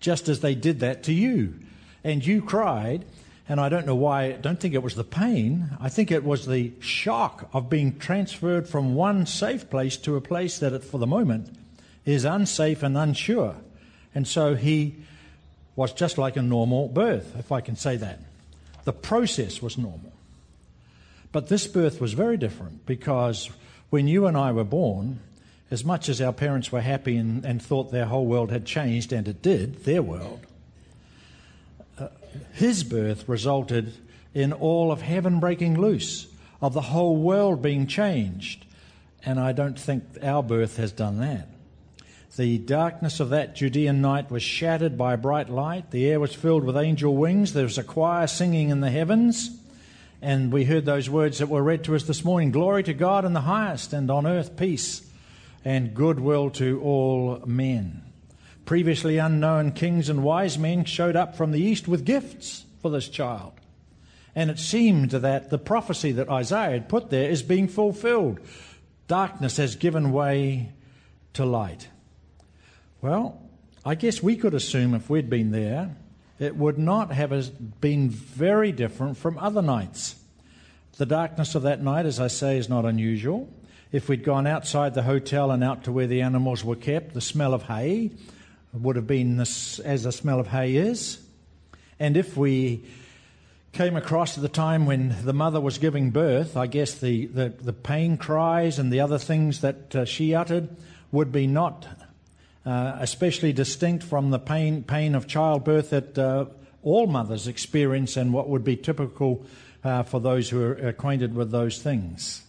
just 0.00 0.28
as 0.28 0.40
they 0.40 0.54
did 0.54 0.80
that 0.80 1.02
to 1.04 1.12
you 1.12 1.54
and 2.04 2.24
you 2.24 2.42
cried. 2.42 3.04
And 3.48 3.60
I 3.60 3.70
don't 3.70 3.86
know 3.86 3.94
why, 3.94 4.24
I 4.24 4.32
don't 4.32 4.60
think 4.60 4.74
it 4.74 4.82
was 4.82 4.94
the 4.94 5.04
pain. 5.04 5.70
I 5.80 5.88
think 5.88 6.10
it 6.10 6.22
was 6.22 6.46
the 6.46 6.72
shock 6.80 7.48
of 7.54 7.70
being 7.70 7.98
transferred 7.98 8.68
from 8.68 8.94
one 8.94 9.24
safe 9.24 9.70
place 9.70 9.96
to 9.98 10.16
a 10.16 10.20
place 10.20 10.58
that, 10.58 10.84
for 10.84 10.98
the 10.98 11.06
moment, 11.06 11.56
is 12.04 12.26
unsafe 12.26 12.82
and 12.82 12.96
unsure. 12.96 13.56
And 14.14 14.28
so 14.28 14.54
he 14.54 14.96
was 15.76 15.92
just 15.92 16.18
like 16.18 16.36
a 16.36 16.42
normal 16.42 16.88
birth, 16.88 17.36
if 17.38 17.50
I 17.50 17.62
can 17.62 17.76
say 17.76 17.96
that. 17.96 18.20
The 18.84 18.92
process 18.92 19.62
was 19.62 19.78
normal. 19.78 20.12
But 21.32 21.48
this 21.48 21.66
birth 21.66 22.00
was 22.00 22.12
very 22.12 22.36
different 22.36 22.84
because 22.84 23.50
when 23.90 24.08
you 24.08 24.26
and 24.26 24.36
I 24.36 24.52
were 24.52 24.64
born, 24.64 25.20
as 25.70 25.84
much 25.84 26.08
as 26.08 26.20
our 26.20 26.32
parents 26.32 26.72
were 26.72 26.80
happy 26.80 27.16
and, 27.16 27.44
and 27.44 27.62
thought 27.62 27.92
their 27.92 28.06
whole 28.06 28.26
world 28.26 28.50
had 28.50 28.64
changed, 28.64 29.12
and 29.12 29.28
it 29.28 29.42
did, 29.42 29.84
their 29.84 30.02
world, 30.02 30.40
his 32.52 32.84
birth 32.84 33.28
resulted 33.28 33.92
in 34.34 34.52
all 34.52 34.92
of 34.92 35.02
heaven 35.02 35.40
breaking 35.40 35.80
loose, 35.80 36.26
of 36.60 36.74
the 36.74 36.80
whole 36.80 37.16
world 37.16 37.62
being 37.62 37.86
changed. 37.86 38.64
And 39.24 39.38
I 39.38 39.52
don't 39.52 39.78
think 39.78 40.04
our 40.22 40.42
birth 40.42 40.76
has 40.76 40.92
done 40.92 41.18
that. 41.20 41.48
The 42.36 42.58
darkness 42.58 43.18
of 43.18 43.30
that 43.30 43.56
Judean 43.56 44.00
night 44.00 44.30
was 44.30 44.44
shattered 44.44 44.96
by 44.96 45.16
bright 45.16 45.50
light. 45.50 45.90
The 45.90 46.08
air 46.08 46.20
was 46.20 46.34
filled 46.34 46.62
with 46.62 46.76
angel 46.76 47.16
wings. 47.16 47.52
There 47.52 47.64
was 47.64 47.78
a 47.78 47.82
choir 47.82 48.28
singing 48.28 48.68
in 48.68 48.80
the 48.80 48.90
heavens. 48.90 49.50
And 50.22 50.52
we 50.52 50.64
heard 50.64 50.84
those 50.84 51.10
words 51.10 51.38
that 51.38 51.48
were 51.48 51.62
read 51.62 51.84
to 51.84 51.96
us 51.96 52.04
this 52.04 52.24
morning 52.24 52.52
Glory 52.52 52.84
to 52.84 52.94
God 52.94 53.24
in 53.24 53.32
the 53.32 53.40
highest, 53.40 53.92
and 53.92 54.10
on 54.10 54.26
earth 54.26 54.56
peace 54.56 55.02
and 55.64 55.94
goodwill 55.94 56.50
to 56.50 56.80
all 56.80 57.42
men. 57.44 58.07
Previously 58.68 59.16
unknown 59.16 59.72
kings 59.72 60.10
and 60.10 60.22
wise 60.22 60.58
men 60.58 60.84
showed 60.84 61.16
up 61.16 61.34
from 61.34 61.52
the 61.52 61.58
east 61.58 61.88
with 61.88 62.04
gifts 62.04 62.66
for 62.82 62.90
this 62.90 63.08
child. 63.08 63.54
And 64.34 64.50
it 64.50 64.58
seemed 64.58 65.08
that 65.12 65.48
the 65.48 65.56
prophecy 65.56 66.12
that 66.12 66.28
Isaiah 66.28 66.72
had 66.72 66.86
put 66.86 67.08
there 67.08 67.30
is 67.30 67.42
being 67.42 67.66
fulfilled. 67.66 68.40
Darkness 69.06 69.56
has 69.56 69.74
given 69.74 70.12
way 70.12 70.74
to 71.32 71.46
light. 71.46 71.88
Well, 73.00 73.40
I 73.86 73.94
guess 73.94 74.22
we 74.22 74.36
could 74.36 74.52
assume 74.52 74.92
if 74.92 75.08
we'd 75.08 75.30
been 75.30 75.50
there, 75.50 75.96
it 76.38 76.54
would 76.54 76.76
not 76.76 77.10
have 77.10 77.80
been 77.80 78.10
very 78.10 78.70
different 78.70 79.16
from 79.16 79.38
other 79.38 79.62
nights. 79.62 80.14
The 80.98 81.06
darkness 81.06 81.54
of 81.54 81.62
that 81.62 81.82
night, 81.82 82.04
as 82.04 82.20
I 82.20 82.26
say, 82.26 82.58
is 82.58 82.68
not 82.68 82.84
unusual. 82.84 83.48
If 83.92 84.10
we'd 84.10 84.24
gone 84.24 84.46
outside 84.46 84.92
the 84.92 85.04
hotel 85.04 85.52
and 85.52 85.64
out 85.64 85.84
to 85.84 85.92
where 85.92 86.06
the 86.06 86.20
animals 86.20 86.62
were 86.62 86.76
kept, 86.76 87.14
the 87.14 87.22
smell 87.22 87.54
of 87.54 87.62
hay 87.62 88.10
would 88.72 88.96
have 88.96 89.06
been 89.06 89.36
this, 89.36 89.78
as 89.78 90.02
the 90.02 90.12
smell 90.12 90.40
of 90.40 90.48
hay 90.48 90.76
is. 90.76 91.18
And 91.98 92.16
if 92.16 92.36
we 92.36 92.84
came 93.72 93.96
across 93.96 94.34
the 94.34 94.48
time 94.48 94.86
when 94.86 95.16
the 95.24 95.32
mother 95.32 95.60
was 95.60 95.78
giving 95.78 96.10
birth, 96.10 96.56
I 96.56 96.66
guess 96.66 96.94
the, 96.94 97.26
the, 97.26 97.48
the 97.50 97.72
pain 97.72 98.16
cries 98.16 98.78
and 98.78 98.92
the 98.92 99.00
other 99.00 99.18
things 99.18 99.60
that 99.60 99.94
uh, 99.94 100.04
she 100.04 100.34
uttered 100.34 100.68
would 101.12 101.32
be 101.32 101.46
not 101.46 101.86
uh, 102.66 102.96
especially 103.00 103.52
distinct 103.52 104.04
from 104.04 104.30
the 104.30 104.38
pain, 104.38 104.82
pain 104.82 105.14
of 105.14 105.26
childbirth 105.26 105.90
that 105.90 106.18
uh, 106.18 106.46
all 106.82 107.06
mothers 107.06 107.48
experience 107.48 108.16
and 108.16 108.32
what 108.32 108.48
would 108.48 108.64
be 108.64 108.76
typical 108.76 109.44
uh, 109.84 110.02
for 110.02 110.20
those 110.20 110.50
who 110.50 110.62
are 110.62 110.74
acquainted 110.74 111.34
with 111.34 111.50
those 111.50 111.80
things. 111.80 112.42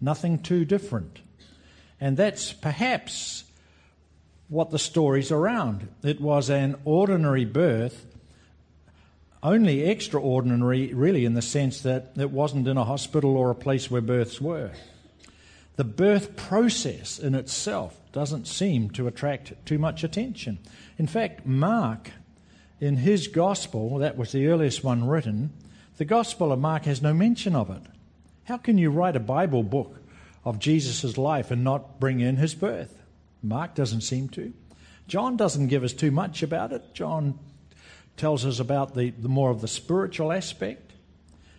Nothing 0.00 0.38
too 0.38 0.64
different. 0.64 1.20
And 2.00 2.16
that's 2.16 2.52
perhaps 2.52 3.44
what 4.52 4.70
the 4.70 4.78
story's 4.78 5.32
around. 5.32 5.88
It 6.02 6.20
was 6.20 6.50
an 6.50 6.76
ordinary 6.84 7.46
birth, 7.46 8.06
only 9.42 9.82
extraordinary, 9.88 10.92
really, 10.92 11.24
in 11.24 11.32
the 11.32 11.40
sense 11.40 11.80
that 11.80 12.12
it 12.16 12.30
wasn't 12.30 12.68
in 12.68 12.76
a 12.76 12.84
hospital 12.84 13.34
or 13.34 13.50
a 13.50 13.54
place 13.54 13.90
where 13.90 14.02
births 14.02 14.42
were. 14.42 14.70
The 15.76 15.84
birth 15.84 16.36
process 16.36 17.18
in 17.18 17.34
itself 17.34 17.98
doesn't 18.12 18.46
seem 18.46 18.90
to 18.90 19.06
attract 19.06 19.54
too 19.64 19.78
much 19.78 20.04
attention. 20.04 20.58
In 20.98 21.06
fact, 21.06 21.46
Mark, 21.46 22.10
in 22.78 22.96
his 22.96 23.28
gospel, 23.28 23.96
that 23.98 24.18
was 24.18 24.32
the 24.32 24.48
earliest 24.48 24.84
one 24.84 25.08
written, 25.08 25.50
the 25.96 26.04
gospel 26.04 26.52
of 26.52 26.60
Mark 26.60 26.84
has 26.84 27.00
no 27.00 27.14
mention 27.14 27.56
of 27.56 27.70
it. 27.70 27.82
How 28.44 28.58
can 28.58 28.76
you 28.76 28.90
write 28.90 29.16
a 29.16 29.20
Bible 29.20 29.62
book 29.62 29.96
of 30.44 30.58
Jesus' 30.58 31.16
life 31.16 31.50
and 31.50 31.64
not 31.64 31.98
bring 31.98 32.20
in 32.20 32.36
his 32.36 32.54
birth? 32.54 33.01
Mark 33.42 33.74
doesn't 33.74 34.02
seem 34.02 34.28
to. 34.30 34.52
John 35.08 35.36
doesn't 35.36 35.66
give 35.68 35.84
us 35.84 35.92
too 35.92 36.10
much 36.10 36.42
about 36.42 36.72
it. 36.72 36.94
John 36.94 37.38
tells 38.16 38.46
us 38.46 38.60
about 38.60 38.94
the, 38.94 39.10
the 39.10 39.28
more 39.28 39.50
of 39.50 39.60
the 39.60 39.68
spiritual 39.68 40.32
aspect. 40.32 40.92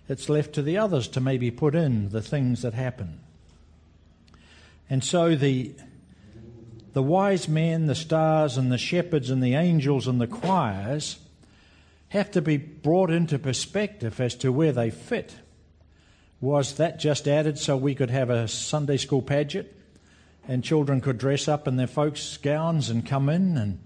It's 0.08 0.30
left 0.30 0.54
to 0.54 0.62
the 0.62 0.78
others 0.78 1.08
to 1.10 1.20
maybe 1.20 1.52
put 1.52 1.76
in 1.76 2.10
the 2.10 2.22
things 2.22 2.62
that 2.62 2.74
happen. 2.74 3.20
And 4.90 5.04
so 5.04 5.36
the 5.36 5.74
the 6.94 7.02
wise 7.02 7.48
men, 7.48 7.88
the 7.88 7.96
stars, 7.96 8.56
and 8.56 8.72
the 8.72 8.78
shepherds, 8.78 9.32
and 9.32 9.42
the 9.42 9.56
angels, 9.56 10.08
and 10.08 10.22
the 10.22 10.28
choirs 10.28 11.18
have 12.10 12.30
to 12.32 12.42
be 12.42 12.58
brought 12.58 13.10
into 13.10 13.40
perspective 13.40 14.22
as 14.22 14.36
to 14.36 14.52
where 14.52 14.72
they 14.72 14.92
fit. 14.92 15.34
Was 16.40 16.76
that 16.76 17.00
just 17.00 17.28
added 17.28 17.58
so 17.58 17.76
we 17.76 17.96
could 17.96 18.12
have 18.12 18.30
a 18.30 18.48
Sunday 18.48 18.98
school 18.98 19.24
pageant 19.24 19.68
and 20.48 20.64
children 20.64 21.02
could 21.02 21.18
dress 21.18 21.48
up 21.48 21.68
in 21.68 21.78
their 21.78 21.88
folks' 21.88 22.38
gowns 22.38 22.90
and 22.90 23.06
come 23.06 23.30
in 23.30 23.58
and 23.58 23.80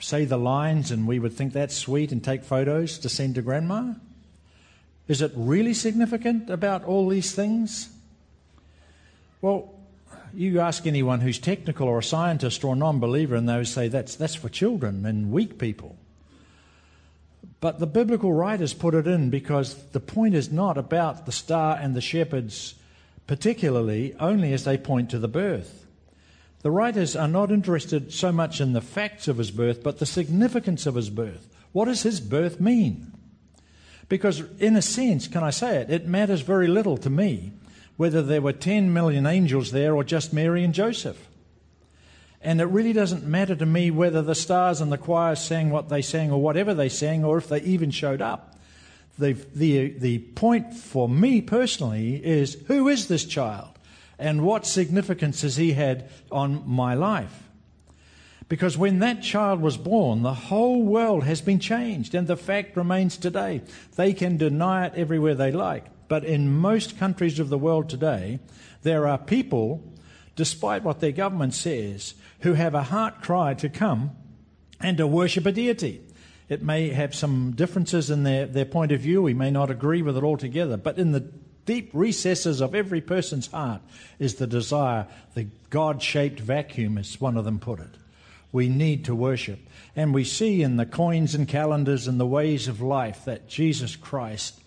say 0.00 0.24
the 0.24 0.36
lines 0.36 0.90
and 0.90 1.06
we 1.06 1.18
would 1.18 1.32
think 1.32 1.52
that's 1.52 1.74
sweet 1.74 2.12
and 2.12 2.22
take 2.22 2.44
photos 2.44 2.98
to 2.98 3.08
send 3.08 3.34
to 3.34 3.42
grandma? 3.42 3.94
Is 5.08 5.22
it 5.22 5.32
really 5.34 5.74
significant 5.74 6.50
about 6.50 6.84
all 6.84 7.08
these 7.08 7.32
things? 7.32 7.88
Well, 9.40 9.74
you 10.34 10.60
ask 10.60 10.86
anyone 10.86 11.20
who's 11.20 11.38
technical 11.38 11.88
or 11.88 11.98
a 11.98 12.02
scientist 12.02 12.62
or 12.62 12.74
a 12.74 12.76
non 12.76 13.00
believer, 13.00 13.34
and 13.34 13.48
they 13.48 13.56
would 13.56 13.68
say 13.68 13.88
that's, 13.88 14.16
that's 14.16 14.34
for 14.34 14.48
children 14.48 15.06
and 15.06 15.32
weak 15.32 15.58
people. 15.58 15.96
But 17.60 17.80
the 17.80 17.86
biblical 17.86 18.32
writers 18.32 18.74
put 18.74 18.94
it 18.94 19.06
in 19.06 19.30
because 19.30 19.74
the 19.90 20.00
point 20.00 20.34
is 20.34 20.52
not 20.52 20.78
about 20.78 21.26
the 21.26 21.32
star 21.32 21.76
and 21.76 21.94
the 21.96 22.00
shepherds, 22.00 22.74
particularly, 23.26 24.14
only 24.20 24.52
as 24.52 24.64
they 24.64 24.76
point 24.76 25.10
to 25.10 25.18
the 25.18 25.26
birth. 25.26 25.86
The 26.62 26.70
writers 26.70 27.14
are 27.14 27.28
not 27.28 27.52
interested 27.52 28.12
so 28.12 28.32
much 28.32 28.60
in 28.60 28.72
the 28.72 28.80
facts 28.80 29.28
of 29.28 29.38
his 29.38 29.50
birth, 29.50 29.82
but 29.82 29.98
the 29.98 30.06
significance 30.06 30.86
of 30.86 30.96
his 30.96 31.10
birth. 31.10 31.48
What 31.72 31.84
does 31.84 32.02
his 32.02 32.20
birth 32.20 32.60
mean? 32.60 33.12
Because, 34.08 34.42
in 34.58 34.74
a 34.74 34.82
sense, 34.82 35.28
can 35.28 35.44
I 35.44 35.50
say 35.50 35.76
it, 35.76 35.90
it 35.90 36.06
matters 36.08 36.40
very 36.40 36.66
little 36.66 36.96
to 36.98 37.10
me 37.10 37.52
whether 37.96 38.22
there 38.22 38.40
were 38.40 38.52
10 38.52 38.92
million 38.92 39.26
angels 39.26 39.72
there 39.72 39.94
or 39.94 40.04
just 40.04 40.32
Mary 40.32 40.62
and 40.64 40.72
Joseph. 40.72 41.28
And 42.40 42.60
it 42.60 42.66
really 42.66 42.92
doesn't 42.92 43.24
matter 43.24 43.56
to 43.56 43.66
me 43.66 43.90
whether 43.90 44.22
the 44.22 44.36
stars 44.36 44.80
and 44.80 44.92
the 44.92 44.98
choirs 44.98 45.40
sang 45.40 45.70
what 45.70 45.88
they 45.88 46.00
sang 46.00 46.30
or 46.30 46.40
whatever 46.40 46.74
they 46.74 46.88
sang 46.88 47.24
or 47.24 47.38
if 47.38 47.48
they 47.48 47.60
even 47.62 47.90
showed 47.90 48.22
up. 48.22 48.56
The, 49.18 49.32
the, 49.32 49.90
the 49.98 50.20
point 50.20 50.74
for 50.74 51.08
me 51.08 51.40
personally 51.40 52.24
is 52.24 52.54
who 52.68 52.86
is 52.86 53.08
this 53.08 53.24
child 53.24 53.77
and 54.18 54.44
what 54.44 54.66
significance 54.66 55.42
has 55.42 55.56
he 55.56 55.72
had 55.72 56.08
on 56.30 56.62
my 56.66 56.94
life? 56.94 57.44
Because 58.48 58.78
when 58.78 58.98
that 59.00 59.22
child 59.22 59.60
was 59.60 59.76
born, 59.76 60.22
the 60.22 60.34
whole 60.34 60.82
world 60.82 61.24
has 61.24 61.40
been 61.40 61.60
changed, 61.60 62.14
and 62.14 62.26
the 62.26 62.36
fact 62.36 62.76
remains 62.76 63.16
today. 63.16 63.62
They 63.96 64.14
can 64.14 64.38
deny 64.38 64.86
it 64.86 64.94
everywhere 64.96 65.34
they 65.34 65.52
like. 65.52 65.84
But 66.08 66.24
in 66.24 66.58
most 66.58 66.98
countries 66.98 67.38
of 67.38 67.50
the 67.50 67.58
world 67.58 67.90
today, 67.90 68.40
there 68.82 69.06
are 69.06 69.18
people, 69.18 69.92
despite 70.34 70.82
what 70.82 71.00
their 71.00 71.12
government 71.12 71.52
says, 71.52 72.14
who 72.40 72.54
have 72.54 72.74
a 72.74 72.84
heart 72.84 73.20
cry 73.20 73.52
to 73.54 73.68
come 73.68 74.12
and 74.80 74.96
to 74.96 75.06
worship 75.06 75.44
a 75.44 75.52
deity. 75.52 76.00
It 76.48 76.62
may 76.62 76.88
have 76.88 77.14
some 77.14 77.52
differences 77.52 78.08
in 78.08 78.22
their, 78.22 78.46
their 78.46 78.64
point 78.64 78.92
of 78.92 79.00
view. 79.00 79.20
We 79.20 79.34
may 79.34 79.50
not 79.50 79.70
agree 79.70 80.00
with 80.00 80.16
it 80.16 80.24
altogether. 80.24 80.78
But 80.78 80.98
in 80.98 81.12
the 81.12 81.30
deep 81.68 81.90
recesses 81.92 82.62
of 82.62 82.74
every 82.74 83.02
person's 83.02 83.48
heart 83.48 83.82
is 84.18 84.36
the 84.36 84.46
desire, 84.46 85.06
the 85.34 85.46
God 85.68 86.02
shaped 86.02 86.40
vacuum, 86.40 86.96
as 86.96 87.20
one 87.20 87.36
of 87.36 87.44
them 87.44 87.58
put 87.58 87.78
it. 87.78 87.90
We 88.52 88.70
need 88.70 89.04
to 89.04 89.14
worship. 89.14 89.58
And 89.94 90.14
we 90.14 90.24
see 90.24 90.62
in 90.62 90.78
the 90.78 90.86
coins 90.86 91.34
and 91.34 91.46
calendars 91.46 92.08
and 92.08 92.18
the 92.18 92.26
ways 92.26 92.68
of 92.68 92.80
life 92.80 93.26
that 93.26 93.48
Jesus 93.48 93.96
Christ 93.96 94.58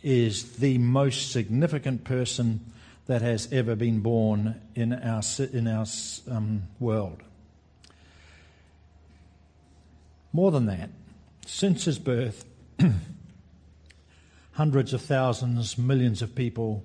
is 0.00 0.58
the 0.58 0.78
most 0.78 1.32
significant 1.32 2.04
person 2.04 2.60
that 3.06 3.20
has 3.20 3.52
ever 3.52 3.74
been 3.74 3.98
born 3.98 4.60
in 4.76 4.92
our, 4.92 5.22
in 5.52 5.66
our 5.66 5.86
um, 6.30 6.62
world. 6.78 7.20
More 10.32 10.52
than 10.52 10.66
that, 10.66 10.90
since 11.46 11.86
his 11.86 11.98
birth, 11.98 12.44
hundreds 14.54 14.92
of 14.92 15.02
thousands, 15.02 15.76
millions 15.76 16.22
of 16.22 16.34
people 16.34 16.82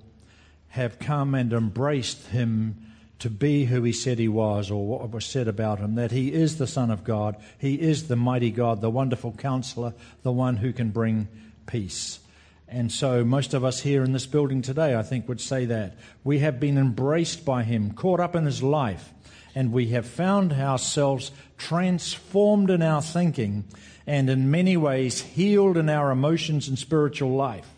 have 0.68 0.98
come 0.98 1.34
and 1.34 1.52
embraced 1.52 2.26
him 2.28 2.76
to 3.18 3.30
be 3.30 3.66
who 3.66 3.82
he 3.82 3.92
said 3.92 4.18
he 4.18 4.28
was, 4.28 4.70
or 4.70 4.86
what 4.86 5.10
was 5.10 5.26
said 5.26 5.46
about 5.46 5.78
him 5.78 5.94
that 5.94 6.10
he 6.10 6.32
is 6.32 6.56
the 6.56 6.66
Son 6.66 6.90
of 6.90 7.04
God, 7.04 7.36
he 7.58 7.74
is 7.74 8.08
the 8.08 8.16
mighty 8.16 8.50
God, 8.50 8.80
the 8.80 8.90
wonderful 8.90 9.32
counselor, 9.32 9.92
the 10.22 10.32
one 10.32 10.56
who 10.56 10.72
can 10.72 10.90
bring 10.90 11.28
peace. 11.66 12.20
And 12.66 12.90
so, 12.90 13.24
most 13.24 13.52
of 13.52 13.64
us 13.64 13.80
here 13.80 14.04
in 14.04 14.12
this 14.12 14.26
building 14.26 14.62
today, 14.62 14.94
I 14.94 15.02
think, 15.02 15.28
would 15.28 15.40
say 15.40 15.64
that. 15.66 15.96
We 16.22 16.38
have 16.38 16.60
been 16.60 16.78
embraced 16.78 17.44
by 17.44 17.64
Him, 17.64 17.92
caught 17.92 18.20
up 18.20 18.36
in 18.36 18.44
His 18.44 18.62
life, 18.62 19.12
and 19.54 19.72
we 19.72 19.88
have 19.88 20.06
found 20.06 20.52
ourselves 20.52 21.30
transformed 21.58 22.70
in 22.70 22.82
our 22.82 23.02
thinking 23.02 23.64
and 24.06 24.30
in 24.30 24.50
many 24.50 24.76
ways 24.76 25.20
healed 25.20 25.76
in 25.76 25.88
our 25.88 26.10
emotions 26.10 26.68
and 26.68 26.78
spiritual 26.78 27.30
life 27.30 27.68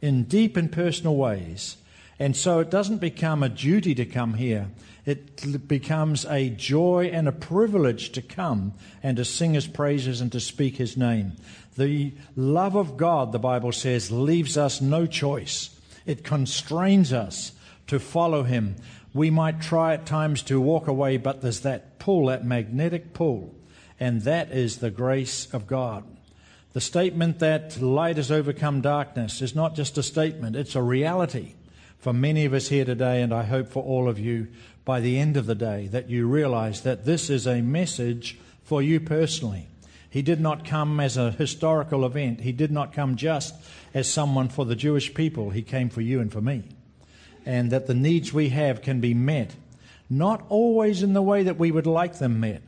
in 0.00 0.24
deep 0.24 0.56
and 0.56 0.70
personal 0.70 1.16
ways. 1.16 1.76
And 2.18 2.36
so, 2.36 2.58
it 2.58 2.70
doesn't 2.70 2.98
become 2.98 3.42
a 3.42 3.48
duty 3.48 3.94
to 3.94 4.04
come 4.04 4.34
here, 4.34 4.68
it 5.06 5.68
becomes 5.68 6.26
a 6.26 6.50
joy 6.50 7.10
and 7.12 7.28
a 7.28 7.32
privilege 7.32 8.10
to 8.12 8.22
come 8.22 8.74
and 9.02 9.16
to 9.16 9.24
sing 9.24 9.54
His 9.54 9.66
praises 9.66 10.20
and 10.20 10.30
to 10.32 10.40
speak 10.40 10.76
His 10.76 10.96
name. 10.96 11.32
The 11.76 12.12
love 12.36 12.74
of 12.74 12.96
God, 12.96 13.32
the 13.32 13.38
Bible 13.38 13.72
says, 13.72 14.10
leaves 14.10 14.58
us 14.58 14.80
no 14.80 15.06
choice. 15.06 15.70
It 16.04 16.24
constrains 16.24 17.12
us 17.12 17.52
to 17.86 17.98
follow 18.00 18.42
Him 18.42 18.76
We 19.18 19.30
might 19.30 19.60
try 19.60 19.94
at 19.94 20.06
times 20.06 20.42
to 20.44 20.60
walk 20.60 20.86
away, 20.86 21.16
but 21.16 21.42
there's 21.42 21.62
that 21.62 21.98
pull, 21.98 22.26
that 22.26 22.44
magnetic 22.44 23.14
pull, 23.14 23.52
and 23.98 24.22
that 24.22 24.52
is 24.52 24.76
the 24.76 24.92
grace 24.92 25.52
of 25.52 25.66
God. 25.66 26.04
The 26.72 26.80
statement 26.80 27.40
that 27.40 27.82
light 27.82 28.16
has 28.16 28.30
overcome 28.30 28.80
darkness 28.80 29.42
is 29.42 29.56
not 29.56 29.74
just 29.74 29.98
a 29.98 30.04
statement, 30.04 30.54
it's 30.54 30.76
a 30.76 30.82
reality 30.82 31.54
for 31.98 32.12
many 32.12 32.44
of 32.44 32.54
us 32.54 32.68
here 32.68 32.84
today, 32.84 33.20
and 33.20 33.34
I 33.34 33.42
hope 33.42 33.66
for 33.66 33.82
all 33.82 34.08
of 34.08 34.20
you 34.20 34.46
by 34.84 35.00
the 35.00 35.18
end 35.18 35.36
of 35.36 35.46
the 35.46 35.56
day 35.56 35.88
that 35.88 36.08
you 36.08 36.28
realize 36.28 36.82
that 36.82 37.04
this 37.04 37.28
is 37.28 37.44
a 37.44 37.60
message 37.60 38.38
for 38.62 38.80
you 38.80 39.00
personally. 39.00 39.66
He 40.08 40.22
did 40.22 40.40
not 40.40 40.64
come 40.64 41.00
as 41.00 41.16
a 41.16 41.32
historical 41.32 42.06
event. 42.06 42.42
He 42.42 42.52
did 42.52 42.70
not 42.70 42.92
come 42.92 43.16
just 43.16 43.56
as 43.92 44.08
someone 44.08 44.48
for 44.48 44.64
the 44.64 44.76
Jewish 44.76 45.12
people. 45.12 45.50
He 45.50 45.62
came 45.62 45.88
for 45.88 46.02
you 46.02 46.20
and 46.20 46.30
for 46.30 46.40
me. 46.40 46.62
And 47.46 47.70
that 47.70 47.86
the 47.86 47.94
needs 47.94 48.32
we 48.32 48.50
have 48.50 48.82
can 48.82 49.00
be 49.00 49.14
met, 49.14 49.54
not 50.10 50.44
always 50.48 51.02
in 51.02 51.12
the 51.12 51.22
way 51.22 51.42
that 51.42 51.58
we 51.58 51.70
would 51.70 51.86
like 51.86 52.18
them 52.18 52.40
met, 52.40 52.62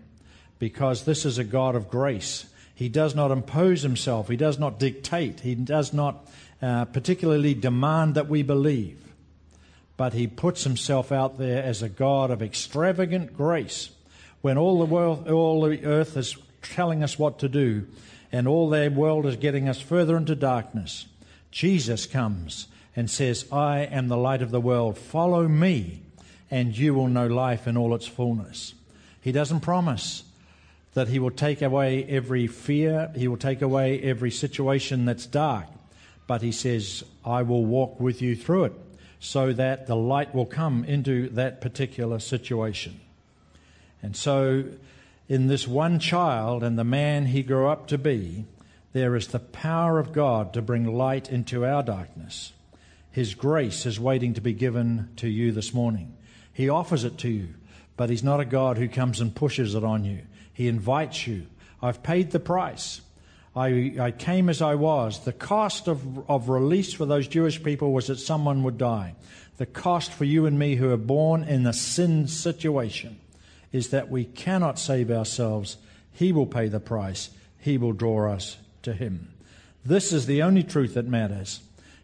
because 0.58 1.04
this 1.04 1.24
is 1.24 1.38
a 1.38 1.44
God 1.44 1.74
of 1.74 1.90
grace. 1.90 2.46
He 2.74 2.88
does 2.88 3.14
not 3.14 3.30
impose 3.30 3.82
himself, 3.82 4.28
he 4.28 4.36
does 4.36 4.58
not 4.58 4.78
dictate, 4.78 5.40
he 5.40 5.54
does 5.54 5.92
not 5.92 6.26
uh, 6.62 6.86
particularly 6.86 7.54
demand 7.54 8.14
that 8.14 8.28
we 8.28 8.42
believe. 8.42 8.98
But 9.96 10.14
he 10.14 10.26
puts 10.26 10.64
himself 10.64 11.12
out 11.12 11.36
there 11.36 11.62
as 11.62 11.82
a 11.82 11.88
God 11.90 12.30
of 12.30 12.40
extravagant 12.40 13.36
grace. 13.36 13.90
When 14.40 14.56
all 14.56 14.78
the 14.78 14.86
world, 14.86 15.28
all 15.28 15.60
the 15.60 15.84
earth 15.84 16.16
is 16.16 16.38
telling 16.62 17.02
us 17.02 17.18
what 17.18 17.38
to 17.40 17.48
do, 17.48 17.86
and 18.32 18.48
all 18.48 18.70
their 18.70 18.90
world 18.90 19.26
is 19.26 19.36
getting 19.36 19.68
us 19.68 19.80
further 19.80 20.16
into 20.16 20.34
darkness. 20.34 21.06
Jesus 21.50 22.06
comes 22.06 22.66
and 22.96 23.10
says, 23.10 23.46
I 23.52 23.80
am 23.80 24.08
the 24.08 24.16
light 24.16 24.42
of 24.42 24.50
the 24.50 24.60
world. 24.60 24.98
Follow 24.98 25.46
me, 25.48 26.02
and 26.50 26.76
you 26.76 26.94
will 26.94 27.08
know 27.08 27.26
life 27.26 27.66
in 27.66 27.76
all 27.76 27.94
its 27.94 28.06
fullness. 28.06 28.74
He 29.20 29.32
doesn't 29.32 29.60
promise 29.60 30.24
that 30.94 31.08
He 31.08 31.18
will 31.18 31.30
take 31.30 31.62
away 31.62 32.04
every 32.04 32.46
fear, 32.46 33.10
He 33.14 33.28
will 33.28 33.36
take 33.36 33.62
away 33.62 34.00
every 34.00 34.30
situation 34.30 35.04
that's 35.04 35.26
dark, 35.26 35.66
but 36.26 36.42
He 36.42 36.52
says, 36.52 37.04
I 37.24 37.42
will 37.42 37.64
walk 37.64 38.00
with 38.00 38.20
you 38.20 38.34
through 38.34 38.64
it 38.64 38.72
so 39.20 39.52
that 39.52 39.86
the 39.86 39.96
light 39.96 40.34
will 40.34 40.46
come 40.46 40.82
into 40.84 41.28
that 41.30 41.60
particular 41.60 42.18
situation. 42.18 42.98
And 44.02 44.16
so 44.16 44.64
in 45.28 45.46
this 45.46 45.68
one 45.68 45.98
child 45.98 46.64
and 46.64 46.78
the 46.78 46.84
man 46.84 47.26
he 47.26 47.42
grew 47.42 47.68
up 47.68 47.86
to 47.88 47.98
be, 47.98 48.46
there 48.92 49.14
is 49.14 49.28
the 49.28 49.38
power 49.38 49.98
of 49.98 50.12
God 50.12 50.52
to 50.54 50.62
bring 50.62 50.86
light 50.86 51.30
into 51.30 51.64
our 51.64 51.82
darkness. 51.82 52.52
His 53.12 53.34
grace 53.34 53.86
is 53.86 53.98
waiting 53.98 54.34
to 54.34 54.40
be 54.40 54.52
given 54.52 55.10
to 55.16 55.28
you 55.28 55.52
this 55.52 55.74
morning. 55.74 56.16
He 56.52 56.68
offers 56.68 57.04
it 57.04 57.18
to 57.18 57.28
you, 57.28 57.54
but 57.96 58.10
He's 58.10 58.22
not 58.22 58.40
a 58.40 58.44
God 58.44 58.78
who 58.78 58.88
comes 58.88 59.20
and 59.20 59.34
pushes 59.34 59.74
it 59.74 59.84
on 59.84 60.04
you. 60.04 60.22
He 60.52 60.68
invites 60.68 61.26
you. 61.26 61.46
I've 61.82 62.02
paid 62.02 62.30
the 62.30 62.40
price. 62.40 63.00
I, 63.54 63.94
I 63.98 64.10
came 64.12 64.48
as 64.48 64.62
I 64.62 64.76
was. 64.76 65.24
The 65.24 65.32
cost 65.32 65.88
of, 65.88 66.30
of 66.30 66.48
release 66.48 66.92
for 66.92 67.04
those 67.04 67.26
Jewish 67.26 67.62
people 67.62 67.92
was 67.92 68.06
that 68.06 68.18
someone 68.20 68.62
would 68.62 68.78
die. 68.78 69.14
The 69.56 69.66
cost 69.66 70.12
for 70.12 70.24
you 70.24 70.46
and 70.46 70.58
me 70.58 70.76
who 70.76 70.90
are 70.90 70.96
born 70.96 71.44
in 71.44 71.66
a 71.66 71.72
sin 71.72 72.28
situation 72.28 73.18
is 73.72 73.90
that 73.90 74.10
we 74.10 74.24
cannot 74.24 74.78
save 74.78 75.10
ourselves. 75.10 75.76
He 76.12 76.32
will 76.32 76.46
pay 76.46 76.68
the 76.68 76.80
price, 76.80 77.30
He 77.58 77.76
will 77.76 77.92
draw 77.92 78.32
us 78.32 78.56
to 78.82 78.92
Him. 78.92 79.34
This 79.84 80.12
is 80.12 80.26
the 80.26 80.42
only 80.42 80.62
truth 80.62 80.94
that 80.94 81.06
matters. 81.06 81.60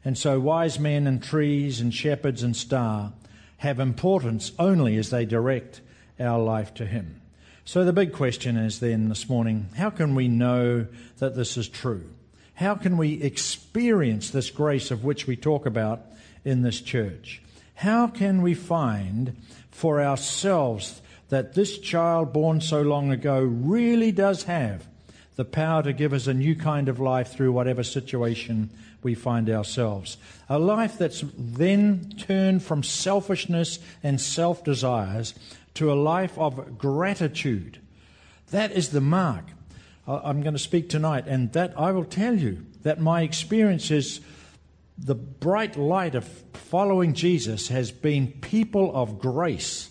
And 0.06 0.16
so, 0.16 0.38
wise 0.38 0.78
men 0.78 1.08
and 1.08 1.20
trees 1.20 1.80
and 1.80 1.92
shepherds 1.92 2.44
and 2.44 2.54
star 2.54 3.12
have 3.56 3.80
importance 3.80 4.52
only 4.56 4.96
as 4.98 5.10
they 5.10 5.24
direct 5.24 5.80
our 6.20 6.40
life 6.40 6.72
to 6.74 6.86
Him. 6.86 7.20
So, 7.64 7.84
the 7.84 7.92
big 7.92 8.12
question 8.12 8.56
is 8.56 8.78
then 8.78 9.08
this 9.08 9.28
morning 9.28 9.68
how 9.76 9.90
can 9.90 10.14
we 10.14 10.28
know 10.28 10.86
that 11.18 11.34
this 11.34 11.56
is 11.56 11.68
true? 11.68 12.04
How 12.54 12.76
can 12.76 12.98
we 12.98 13.20
experience 13.20 14.30
this 14.30 14.48
grace 14.48 14.92
of 14.92 15.02
which 15.02 15.26
we 15.26 15.34
talk 15.34 15.66
about 15.66 16.02
in 16.44 16.62
this 16.62 16.80
church? 16.80 17.42
How 17.74 18.06
can 18.06 18.42
we 18.42 18.54
find 18.54 19.36
for 19.72 20.00
ourselves 20.00 21.02
that 21.30 21.54
this 21.54 21.80
child 21.80 22.32
born 22.32 22.60
so 22.60 22.80
long 22.80 23.10
ago 23.10 23.40
really 23.40 24.12
does 24.12 24.44
have 24.44 24.86
the 25.34 25.44
power 25.44 25.82
to 25.82 25.92
give 25.92 26.12
us 26.12 26.28
a 26.28 26.34
new 26.34 26.54
kind 26.54 26.88
of 26.88 27.00
life 27.00 27.32
through 27.32 27.50
whatever 27.50 27.82
situation 27.82 28.70
we 29.06 29.14
find 29.14 29.48
ourselves. 29.48 30.16
A 30.48 30.58
life 30.58 30.98
that's 30.98 31.22
then 31.38 32.12
turned 32.18 32.64
from 32.64 32.82
selfishness 32.82 33.78
and 34.02 34.20
self 34.20 34.64
desires 34.64 35.32
to 35.74 35.92
a 35.92 35.94
life 35.94 36.36
of 36.36 36.76
gratitude. 36.76 37.80
That 38.50 38.72
is 38.72 38.88
the 38.88 39.00
mark. 39.00 39.44
I'm 40.08 40.42
going 40.42 40.54
to 40.54 40.58
speak 40.58 40.88
tonight, 40.88 41.28
and 41.28 41.52
that 41.52 41.72
I 41.78 41.92
will 41.92 42.04
tell 42.04 42.34
you 42.34 42.66
that 42.82 43.00
my 43.00 43.22
experience 43.22 43.92
is 43.92 44.20
the 44.98 45.14
bright 45.14 45.76
light 45.76 46.16
of 46.16 46.26
following 46.52 47.14
Jesus 47.14 47.68
has 47.68 47.92
been 47.92 48.32
people 48.40 48.90
of 48.92 49.20
grace 49.20 49.90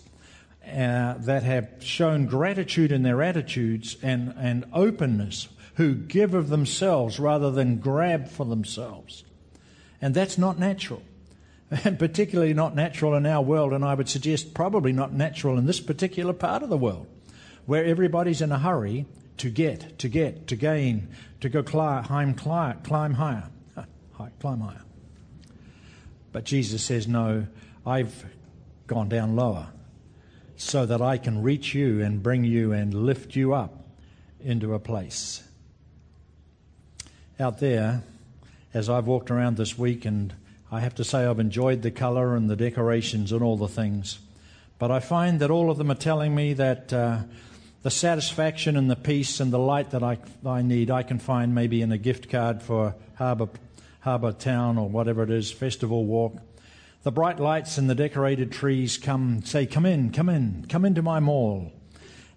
uh, 0.66 1.14
that 1.14 1.42
have 1.42 1.70
shown 1.80 2.26
gratitude 2.26 2.92
in 2.92 3.02
their 3.02 3.22
attitudes 3.22 3.96
and, 4.02 4.34
and 4.36 4.66
openness, 4.74 5.48
who 5.76 5.94
give 5.94 6.34
of 6.34 6.48
themselves 6.48 7.20
rather 7.20 7.50
than 7.50 7.78
grab 7.78 8.28
for 8.28 8.44
themselves. 8.44 9.24
And 10.00 10.14
that's 10.14 10.38
not 10.38 10.58
natural. 10.58 11.02
And 11.84 11.98
particularly 11.98 12.54
not 12.54 12.76
natural 12.76 13.14
in 13.14 13.26
our 13.26 13.42
world, 13.42 13.72
and 13.72 13.84
I 13.84 13.94
would 13.94 14.08
suggest 14.08 14.54
probably 14.54 14.92
not 14.92 15.12
natural 15.12 15.58
in 15.58 15.66
this 15.66 15.80
particular 15.80 16.32
part 16.32 16.62
of 16.62 16.68
the 16.68 16.76
world, 16.76 17.08
where 17.64 17.84
everybody's 17.84 18.40
in 18.40 18.52
a 18.52 18.58
hurry 18.58 19.06
to 19.38 19.50
get, 19.50 19.98
to 19.98 20.08
get, 20.08 20.46
to 20.46 20.54
gain, 20.54 21.08
to 21.40 21.48
go 21.48 21.64
climb, 21.64 22.34
climb, 22.34 22.80
climb 22.82 23.14
higher, 23.14 23.48
climb 24.38 24.60
higher. 24.60 24.82
But 26.30 26.44
Jesus 26.44 26.84
says, 26.84 27.08
No, 27.08 27.48
I've 27.84 28.24
gone 28.86 29.08
down 29.08 29.34
lower 29.34 29.68
so 30.56 30.86
that 30.86 31.02
I 31.02 31.18
can 31.18 31.42
reach 31.42 31.74
you 31.74 32.00
and 32.00 32.22
bring 32.22 32.44
you 32.44 32.72
and 32.72 32.94
lift 32.94 33.34
you 33.34 33.54
up 33.54 33.88
into 34.40 34.72
a 34.72 34.78
place. 34.78 35.45
Out 37.38 37.60
there, 37.60 38.02
as 38.72 38.88
I've 38.88 39.06
walked 39.06 39.30
around 39.30 39.58
this 39.58 39.76
week, 39.76 40.06
and 40.06 40.32
I 40.72 40.80
have 40.80 40.94
to 40.94 41.04
say 41.04 41.26
I've 41.26 41.38
enjoyed 41.38 41.82
the 41.82 41.90
colour 41.90 42.34
and 42.34 42.48
the 42.48 42.56
decorations 42.56 43.30
and 43.30 43.42
all 43.42 43.58
the 43.58 43.68
things, 43.68 44.20
but 44.78 44.90
I 44.90 45.00
find 45.00 45.38
that 45.40 45.50
all 45.50 45.70
of 45.70 45.76
them 45.76 45.90
are 45.90 45.96
telling 45.96 46.34
me 46.34 46.54
that 46.54 46.94
uh, 46.94 47.18
the 47.82 47.90
satisfaction 47.90 48.74
and 48.74 48.90
the 48.90 48.96
peace 48.96 49.38
and 49.38 49.52
the 49.52 49.58
light 49.58 49.90
that 49.90 50.02
I, 50.02 50.16
I 50.46 50.62
need, 50.62 50.90
I 50.90 51.02
can 51.02 51.18
find 51.18 51.54
maybe 51.54 51.82
in 51.82 51.92
a 51.92 51.98
gift 51.98 52.30
card 52.30 52.62
for 52.62 52.94
Harbour, 53.16 53.50
Harbour 54.00 54.32
Town 54.32 54.78
or 54.78 54.88
whatever 54.88 55.22
it 55.22 55.30
is, 55.30 55.52
Festival 55.52 56.06
Walk. 56.06 56.38
The 57.02 57.12
bright 57.12 57.38
lights 57.38 57.76
and 57.76 57.90
the 57.90 57.94
decorated 57.94 58.50
trees 58.50 58.96
come, 58.96 59.42
say, 59.44 59.66
Come 59.66 59.84
in, 59.84 60.10
come 60.10 60.30
in, 60.30 60.64
come 60.70 60.86
into 60.86 61.02
my 61.02 61.20
mall. 61.20 61.70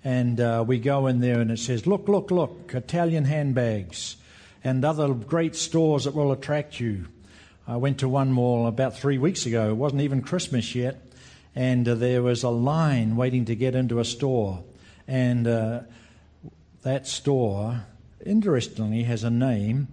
And 0.04 0.42
uh, 0.42 0.66
we 0.68 0.78
go 0.78 1.08
in 1.08 1.22
there 1.22 1.40
and 1.40 1.52
it 1.52 1.60
says, 1.60 1.88
Look, 1.88 2.10
look, 2.10 2.32
look, 2.32 2.74
Italian 2.74 3.24
handbags 3.24 4.18
and 4.64 4.84
other 4.84 5.14
great 5.14 5.56
stores 5.56 6.04
that 6.04 6.14
will 6.14 6.32
attract 6.32 6.80
you. 6.80 7.06
I 7.68 7.78
went 7.78 8.00
to 8.00 8.10
one 8.10 8.32
mall 8.32 8.68
about 8.68 8.98
three 8.98 9.18
weeks 9.18 9.46
ago. 9.46 9.70
It 9.70 9.76
wasn't 9.76 10.02
even 10.02 10.22
Christmas 10.22 10.74
yet. 10.74 11.02
And 11.56 11.88
uh, 11.88 11.96
there 11.96 12.22
was 12.22 12.44
a 12.44 12.50
line 12.50 13.16
waiting 13.16 13.46
to 13.46 13.56
get 13.56 13.76
into 13.76 14.00
a 14.00 14.06
store. 14.06 14.64
And 15.08 15.48
uh, 15.48 15.82
that 16.84 17.08
store, 17.08 17.86
interestingly, 18.26 19.04
has 19.04 19.24
a 19.24 19.30
name 19.30 19.88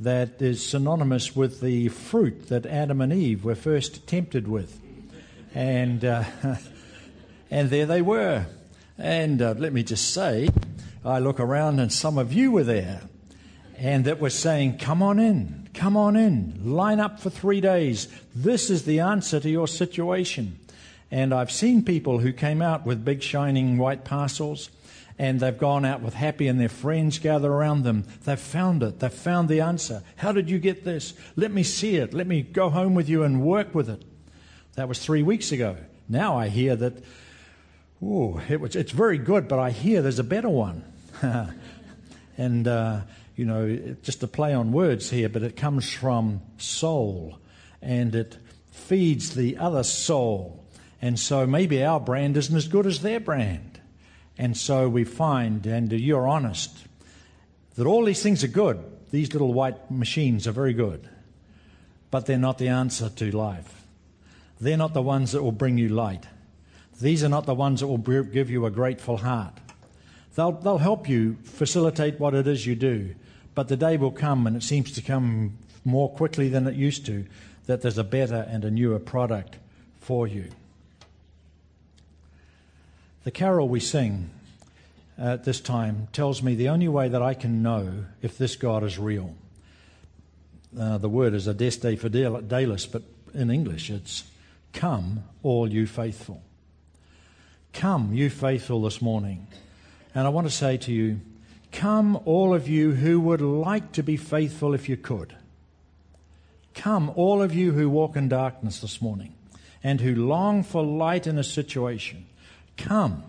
that 0.00 0.40
is 0.40 0.66
synonymous 0.66 1.36
with 1.36 1.60
the 1.60 1.88
fruit 1.88 2.48
that 2.48 2.64
Adam 2.66 3.00
and 3.00 3.12
Eve 3.12 3.44
were 3.44 3.54
first 3.54 4.06
tempted 4.06 4.48
with. 4.48 4.80
And, 5.54 6.04
uh, 6.04 6.24
and 7.50 7.70
there 7.70 7.86
they 7.86 8.02
were. 8.02 8.46
And 8.96 9.42
uh, 9.42 9.54
let 9.56 9.72
me 9.72 9.82
just 9.82 10.12
say, 10.12 10.48
I 11.04 11.18
look 11.18 11.38
around 11.40 11.80
and 11.80 11.92
some 11.92 12.18
of 12.18 12.32
you 12.32 12.50
were 12.50 12.64
there. 12.64 13.02
And 13.80 14.04
that 14.04 14.20
was 14.20 14.38
saying, 14.38 14.76
Come 14.76 15.02
on 15.02 15.18
in, 15.18 15.70
come 15.72 15.96
on 15.96 16.14
in, 16.14 16.60
line 16.62 17.00
up 17.00 17.18
for 17.18 17.30
three 17.30 17.62
days. 17.62 18.08
This 18.36 18.68
is 18.68 18.84
the 18.84 19.00
answer 19.00 19.40
to 19.40 19.48
your 19.48 19.66
situation. 19.66 20.58
And 21.10 21.32
I've 21.32 21.50
seen 21.50 21.82
people 21.82 22.18
who 22.18 22.34
came 22.34 22.60
out 22.60 22.84
with 22.84 23.06
big 23.06 23.22
shining 23.22 23.78
white 23.78 24.04
parcels 24.04 24.68
and 25.18 25.40
they've 25.40 25.56
gone 25.56 25.86
out 25.86 26.02
with 26.02 26.12
happy 26.12 26.46
and 26.46 26.60
their 26.60 26.68
friends 26.68 27.18
gather 27.18 27.50
around 27.50 27.84
them. 27.84 28.04
They've 28.24 28.38
found 28.38 28.82
it. 28.82 29.00
They've 29.00 29.12
found 29.12 29.48
the 29.48 29.62
answer. 29.62 30.02
How 30.16 30.32
did 30.32 30.50
you 30.50 30.58
get 30.58 30.84
this? 30.84 31.14
Let 31.34 31.50
me 31.50 31.62
see 31.62 31.96
it. 31.96 32.12
Let 32.12 32.26
me 32.26 32.42
go 32.42 32.68
home 32.68 32.94
with 32.94 33.08
you 33.08 33.22
and 33.22 33.42
work 33.42 33.74
with 33.74 33.88
it. 33.88 34.02
That 34.74 34.88
was 34.88 34.98
three 34.98 35.22
weeks 35.22 35.52
ago. 35.52 35.78
Now 36.06 36.36
I 36.38 36.48
hear 36.48 36.76
that, 36.76 37.02
oh, 38.02 38.42
it 38.46 38.76
it's 38.76 38.92
very 38.92 39.18
good, 39.18 39.48
but 39.48 39.58
I 39.58 39.70
hear 39.70 40.02
there's 40.02 40.18
a 40.18 40.24
better 40.24 40.50
one. 40.50 40.84
and, 42.36 42.68
uh, 42.68 43.00
you 43.40 43.46
know, 43.46 43.96
just 44.02 44.22
a 44.22 44.28
play 44.28 44.52
on 44.52 44.70
words 44.70 45.08
here, 45.08 45.30
but 45.30 45.42
it 45.42 45.56
comes 45.56 45.90
from 45.90 46.42
Seoul 46.58 47.38
and 47.80 48.14
it 48.14 48.36
feeds 48.70 49.34
the 49.34 49.56
other 49.56 49.82
soul 49.82 50.60
And 51.02 51.18
so 51.18 51.46
maybe 51.46 51.82
our 51.82 51.98
brand 51.98 52.36
isn't 52.36 52.54
as 52.54 52.68
good 52.68 52.86
as 52.86 53.00
their 53.00 53.20
brand. 53.20 53.80
And 54.36 54.56
so 54.56 54.88
we 54.88 55.04
find, 55.04 55.66
and 55.66 55.90
you're 55.92 56.28
honest, 56.28 56.86
that 57.76 57.86
all 57.86 58.04
these 58.04 58.22
things 58.22 58.44
are 58.44 58.48
good. 58.48 58.78
These 59.10 59.32
little 59.32 59.54
white 59.54 59.90
machines 59.90 60.46
are 60.46 60.52
very 60.52 60.74
good. 60.74 61.08
But 62.10 62.26
they're 62.26 62.38
not 62.38 62.58
the 62.58 62.68
answer 62.68 63.08
to 63.08 63.30
life. 63.30 63.86
They're 64.60 64.76
not 64.76 64.92
the 64.92 65.02
ones 65.02 65.32
that 65.32 65.42
will 65.42 65.52
bring 65.52 65.78
you 65.78 65.88
light. 65.88 66.26
These 67.00 67.24
are 67.24 67.30
not 67.30 67.46
the 67.46 67.54
ones 67.54 67.80
that 67.80 67.86
will 67.86 67.96
give 67.96 68.50
you 68.50 68.66
a 68.66 68.70
grateful 68.70 69.16
heart. 69.16 69.54
They'll, 70.34 70.52
they'll 70.52 70.78
help 70.78 71.08
you 71.08 71.38
facilitate 71.44 72.20
what 72.20 72.34
it 72.34 72.46
is 72.46 72.66
you 72.66 72.74
do. 72.74 73.14
But 73.60 73.68
the 73.68 73.76
day 73.76 73.98
will 73.98 74.10
come, 74.10 74.46
and 74.46 74.56
it 74.56 74.62
seems 74.62 74.90
to 74.92 75.02
come 75.02 75.58
more 75.84 76.08
quickly 76.08 76.48
than 76.48 76.66
it 76.66 76.76
used 76.76 77.04
to, 77.04 77.26
that 77.66 77.82
there's 77.82 77.98
a 77.98 78.02
better 78.02 78.46
and 78.48 78.64
a 78.64 78.70
newer 78.70 78.98
product 78.98 79.58
for 80.00 80.26
you. 80.26 80.48
The 83.24 83.30
carol 83.30 83.68
we 83.68 83.78
sing 83.78 84.30
at 85.18 85.44
this 85.44 85.60
time 85.60 86.08
tells 86.14 86.42
me 86.42 86.54
the 86.54 86.70
only 86.70 86.88
way 86.88 87.10
that 87.10 87.20
I 87.20 87.34
can 87.34 87.62
know 87.62 88.06
if 88.22 88.38
this 88.38 88.56
God 88.56 88.82
is 88.82 88.98
real. 88.98 89.34
Uh, 90.80 90.96
the 90.96 91.10
word 91.10 91.34
is 91.34 91.46
adeste 91.46 91.82
fideles, 91.82 92.90
but 92.90 93.02
in 93.34 93.50
English 93.50 93.90
it's 93.90 94.24
come, 94.72 95.24
all 95.42 95.70
you 95.70 95.86
faithful. 95.86 96.42
Come, 97.74 98.14
you 98.14 98.30
faithful, 98.30 98.80
this 98.80 99.02
morning. 99.02 99.48
And 100.14 100.26
I 100.26 100.30
want 100.30 100.46
to 100.46 100.50
say 100.50 100.78
to 100.78 100.92
you, 100.94 101.20
come, 101.72 102.20
all 102.24 102.54
of 102.54 102.68
you 102.68 102.92
who 102.92 103.20
would 103.20 103.40
like 103.40 103.92
to 103.92 104.02
be 104.02 104.16
faithful 104.16 104.74
if 104.74 104.88
you 104.88 104.96
could. 104.96 105.34
Come, 106.74 107.10
all 107.16 107.42
of 107.42 107.54
you 107.54 107.72
who 107.72 107.90
walk 107.90 108.16
in 108.16 108.28
darkness 108.28 108.80
this 108.80 109.02
morning 109.02 109.34
and 109.82 110.00
who 110.00 110.14
long 110.14 110.62
for 110.62 110.84
light 110.84 111.26
in 111.26 111.38
a 111.38 111.44
situation. 111.44 112.26
Come, 112.76 113.24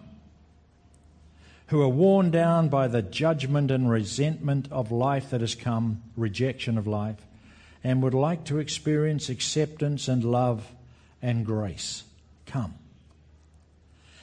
who 1.67 1.82
are 1.82 1.89
worn 1.89 2.32
down 2.32 2.69
by 2.69 2.88
the 2.88 3.01
judgment 3.01 3.71
and 3.71 3.89
resentment 3.89 4.67
of 4.71 4.91
life 4.91 5.30
that 5.30 5.41
has 5.41 5.56
come, 5.56 6.01
rejection 6.17 6.77
of 6.77 6.88
life, 6.88 7.25
and 7.84 8.04
would 8.04 8.13
like 8.13 8.43
to 8.45 8.60
experience 8.60 9.30
acceptance 9.30 10.08
and 10.08 10.23
love 10.23 10.69
and 11.21 11.45
grace. 11.45 12.04
Come. 12.45 12.75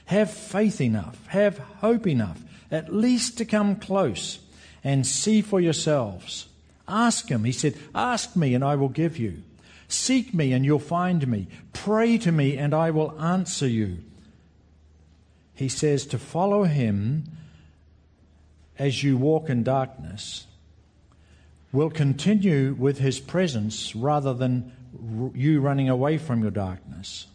Have 0.05 0.31
faith 0.31 0.81
enough, 0.81 1.27
have 1.29 1.59
hope 1.81 2.07
enough, 2.07 2.41
at 2.71 2.95
least 2.95 3.39
to 3.39 3.45
come 3.45 3.77
close 3.77 4.39
and 4.85 5.07
see 5.07 5.41
for 5.41 5.61
yourselves. 5.61 6.49
Ask 6.87 7.29
Him. 7.29 7.45
He 7.45 7.53
said, 7.53 7.77
Ask 7.95 8.37
me 8.37 8.55
and 8.55 8.65
I 8.65 8.77
will 8.77 8.89
give 8.89 9.19
you. 9.19 9.43
Seek 9.89 10.35
me 10.35 10.53
and 10.53 10.65
you'll 10.65 10.79
find 10.79 11.27
me. 11.27 11.49
Pray 11.73 12.19
to 12.19 12.33
me 12.33 12.57
and 12.57 12.75
I 12.75 12.91
will 12.91 13.21
answer 13.21 13.67
you. 13.67 13.99
He 15.55 15.69
says 15.69 16.07
to 16.07 16.19
follow 16.19 16.65
Him 16.65 17.25
as 18.79 19.03
you 19.03 19.17
walk 19.17 19.51
in 19.51 19.63
darkness 19.63 20.47
will 21.73 21.91
continue 21.91 22.75
with 22.79 22.99
His 22.99 23.21
presence 23.21 23.95
rather 23.95 24.33
than 24.33 24.73
you 25.35 25.61
running 25.61 25.89
away 25.89 26.17
from 26.17 26.43
your 26.43 26.51
darkness. 26.51 27.27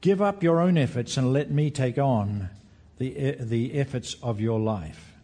Give 0.00 0.22
up 0.22 0.42
your 0.42 0.60
own 0.60 0.78
efforts 0.78 1.16
and 1.16 1.32
let 1.32 1.50
me 1.50 1.70
take 1.70 1.98
on 1.98 2.48
the, 3.00 3.36
the 3.40 3.74
efforts 3.74 4.14
of 4.22 4.40
your 4.40 4.60
life. 4.60 5.14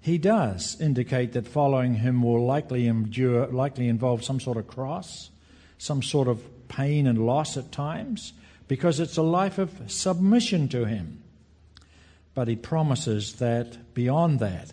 He 0.00 0.16
does 0.16 0.80
indicate 0.80 1.34
that 1.34 1.46
following 1.46 1.96
him 1.96 2.22
will 2.22 2.44
likely 2.44 2.86
endure, 2.86 3.46
likely 3.48 3.88
involve 3.88 4.24
some 4.24 4.40
sort 4.40 4.56
of 4.56 4.66
cross, 4.66 5.28
some 5.76 6.02
sort 6.02 6.28
of 6.28 6.42
pain 6.68 7.06
and 7.06 7.26
loss 7.26 7.58
at 7.58 7.70
times, 7.70 8.32
because 8.68 9.00
it's 9.00 9.18
a 9.18 9.22
life 9.22 9.58
of 9.58 9.70
submission 9.86 10.66
to 10.68 10.86
him. 10.86 11.22
But 12.34 12.48
he 12.48 12.56
promises 12.56 13.34
that 13.34 13.92
beyond 13.92 14.40
that, 14.40 14.72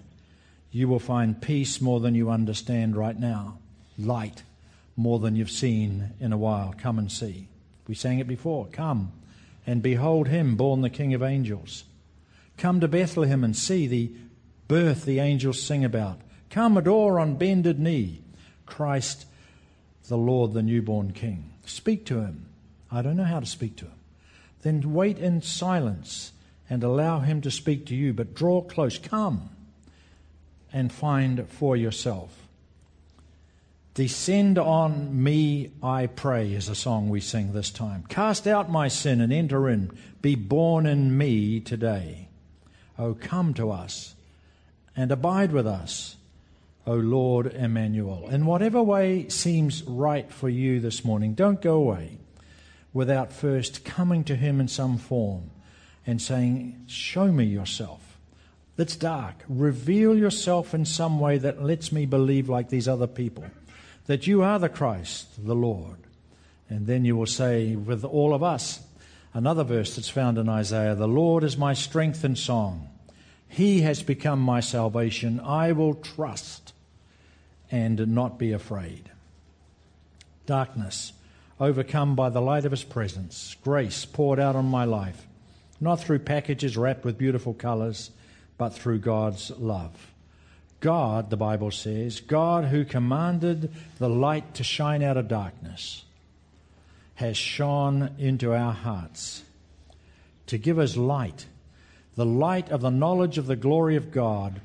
you 0.71 0.88
will 0.88 0.99
find 0.99 1.41
peace 1.41 1.82
more 1.82 1.99
than 1.99 2.15
you 2.15 2.30
understand 2.30 2.95
right 2.95 3.19
now, 3.19 3.60
light 3.97 4.43
more 4.95 5.19
than 5.19 5.36
you've 5.36 5.51
seen 5.51 6.12
in 6.21 6.32
a 6.32 6.38
while. 6.38 6.73
Come 6.78 6.97
and 6.97 7.12
see. 7.12 7.49
We 7.89 7.95
sang 7.95 8.19
it 8.19 8.28
before. 8.28 8.67
Come 8.67 9.12
and 9.67 9.82
behold 9.82 10.30
him, 10.30 10.56
born 10.56 10.80
the 10.80 10.89
King 10.89 11.13
of 11.13 11.21
angels. 11.21 11.84
Come 12.58 12.80
to 12.80 12.88
Bethlehem 12.88 13.44
and 13.44 13.56
see 13.56 13.88
the 13.88 14.12
birth 14.68 15.06
the 15.06 15.20
angels 15.20 15.62
sing 15.62 15.84
about. 15.84 16.22
Come 16.50 16.78
adore 16.78 17.20
on 17.20 17.36
bended 17.36 17.80
knee 17.80 18.22
Christ 18.65 19.26
the 20.08 20.18
Lord, 20.18 20.54
the 20.54 20.62
newborn 20.62 21.12
King. 21.12 21.52
Speak 21.65 22.06
to 22.06 22.22
him. 22.22 22.46
I 22.91 23.02
don't 23.02 23.18
know 23.18 23.24
how 23.24 23.39
to 23.39 23.46
speak 23.46 23.76
to 23.78 23.86
him. 23.86 24.00
Then 24.62 24.94
wait 24.94 25.18
in 25.18 25.41
silence 25.41 26.32
and 26.70 26.84
allow 26.84 27.20
him 27.20 27.41
to 27.41 27.52
speak 27.52 27.86
to 27.88 27.96
you, 27.96 28.13
but 28.13 28.34
draw 28.34 28.62
close. 28.62 28.98
Come 28.98 29.50
and 30.72 30.91
find 30.91 31.48
for 31.50 31.76
yourself. 31.76 32.36
Descend 33.94 34.58
on 34.58 35.24
me, 35.24 35.72
I 35.82 36.08
pray, 36.08 36.52
is 36.54 36.68
a 36.68 36.76
song 36.76 37.10
we 37.10 37.22
sing 37.22 37.54
this 37.54 37.70
time. 37.70 38.04
Cast 38.10 38.46
out 38.46 38.70
my 38.70 38.89
sin 38.89 39.22
and 39.22 39.32
enter 39.32 39.70
in. 39.70 39.98
Be 40.22 40.36
born 40.36 40.86
in 40.86 41.18
me 41.18 41.62
today. 41.62 42.25
Oh, 42.98 43.14
come 43.14 43.54
to 43.56 43.72
us 43.72 44.16
and 44.96 45.12
abide 45.12 45.52
with 45.52 45.68
us, 45.68 46.16
O 46.88 46.94
Lord 46.94 47.48
Emmanuel. 47.48 48.30
In 48.30 48.46
whatever 48.46 48.82
way 48.82 49.28
seems 49.28 49.84
right 49.84 50.32
for 50.32 50.48
you 50.48 50.80
this 50.80 51.04
morning, 51.04 51.34
don't 51.34 51.62
go 51.62 51.76
away 51.76 52.18
without 52.94 53.34
first 53.34 53.84
coming 53.84 54.24
to 54.24 54.36
Him 54.36 54.62
in 54.62 54.68
some 54.68 54.98
form 54.98 55.52
and 56.08 56.22
saying, 56.22 56.86
Show 56.88 57.32
me 57.32 57.44
yourself. 57.46 58.18
That's 58.78 58.96
dark. 58.96 59.44
Reveal 59.48 60.18
yourself 60.18 60.74
in 60.74 60.86
some 60.86 61.20
way 61.20 61.38
that 61.38 61.64
lets 61.64 61.92
me 61.92 62.06
believe 62.06 62.50
like 62.50 62.70
these 62.70 62.88
other 62.88 63.08
people 63.08 63.46
that 64.06 64.28
you 64.28 64.44
are 64.44 64.60
the 64.60 64.70
Christ, 64.70 65.46
the 65.46 65.56
Lord. 65.56 65.98
And 66.70 66.88
then 66.88 67.06
you 67.06 67.16
will 67.16 67.26
say 67.26 67.76
with 67.76 68.04
all 68.04 68.34
of 68.34 68.44
us, 68.44 68.82
another 69.36 69.65
verse 69.65 69.95
that's 69.95 70.10
found 70.10 70.39
in 70.39 70.50
Isaiah 70.50 70.95
The 70.95 71.08
Lord 71.08 71.43
is 71.43 71.58
my 71.58 71.74
strength 71.74 72.24
and 72.24 72.38
song. 72.38 72.89
He 73.48 73.82
has 73.82 74.02
become 74.02 74.39
my 74.39 74.62
salvation. 74.62 75.39
I 75.39 75.74
will 75.74 75.93
trust 75.93 76.74
and 77.69 78.08
not 78.08 78.39
be 78.39 78.54
afraid. 78.54 79.12
Darkness, 80.45 81.13
overcome 81.60 82.15
by 82.15 82.30
the 82.30 82.41
light 82.41 82.65
of 82.65 82.71
His 82.71 82.84
presence. 82.84 83.56
Grace 83.63 84.06
poured 84.06 84.39
out 84.39 84.56
on 84.56 84.65
my 84.65 84.86
life, 84.86 85.28
not 85.80 86.00
through 86.00 86.19
packages 86.19 86.78
wrapped 86.78 87.04
with 87.04 87.17
beautiful 87.17 87.54
colors, 87.54 88.12
but 88.58 88.69
through 88.69 89.00
God's 89.00 89.52
love. 89.52 90.12
God, 90.80 91.30
the 91.30 91.38
Bible 91.38 91.71
says, 91.71 92.21
God 92.21 92.65
who 92.65 92.86
commanded 92.86 93.71
the 93.98 94.10
light 94.10 94.54
to 94.56 94.63
shine 94.63 95.04
out 95.04 95.17
of 95.17 95.28
darkness, 95.28 96.05
has 97.15 97.38
shone 97.38 98.15
into 98.17 98.54
our 98.54 98.73
hearts 98.73 99.43
to 100.47 100.58
give 100.58 100.80
us 100.80 100.97
light, 100.97 101.45
the 102.15 102.25
light 102.25 102.69
of 102.69 102.82
the 102.82 102.89
knowledge 102.89 103.38
of 103.38 103.47
the 103.47 103.56
glory 103.56 103.95
of 103.95 104.12
God 104.12 104.62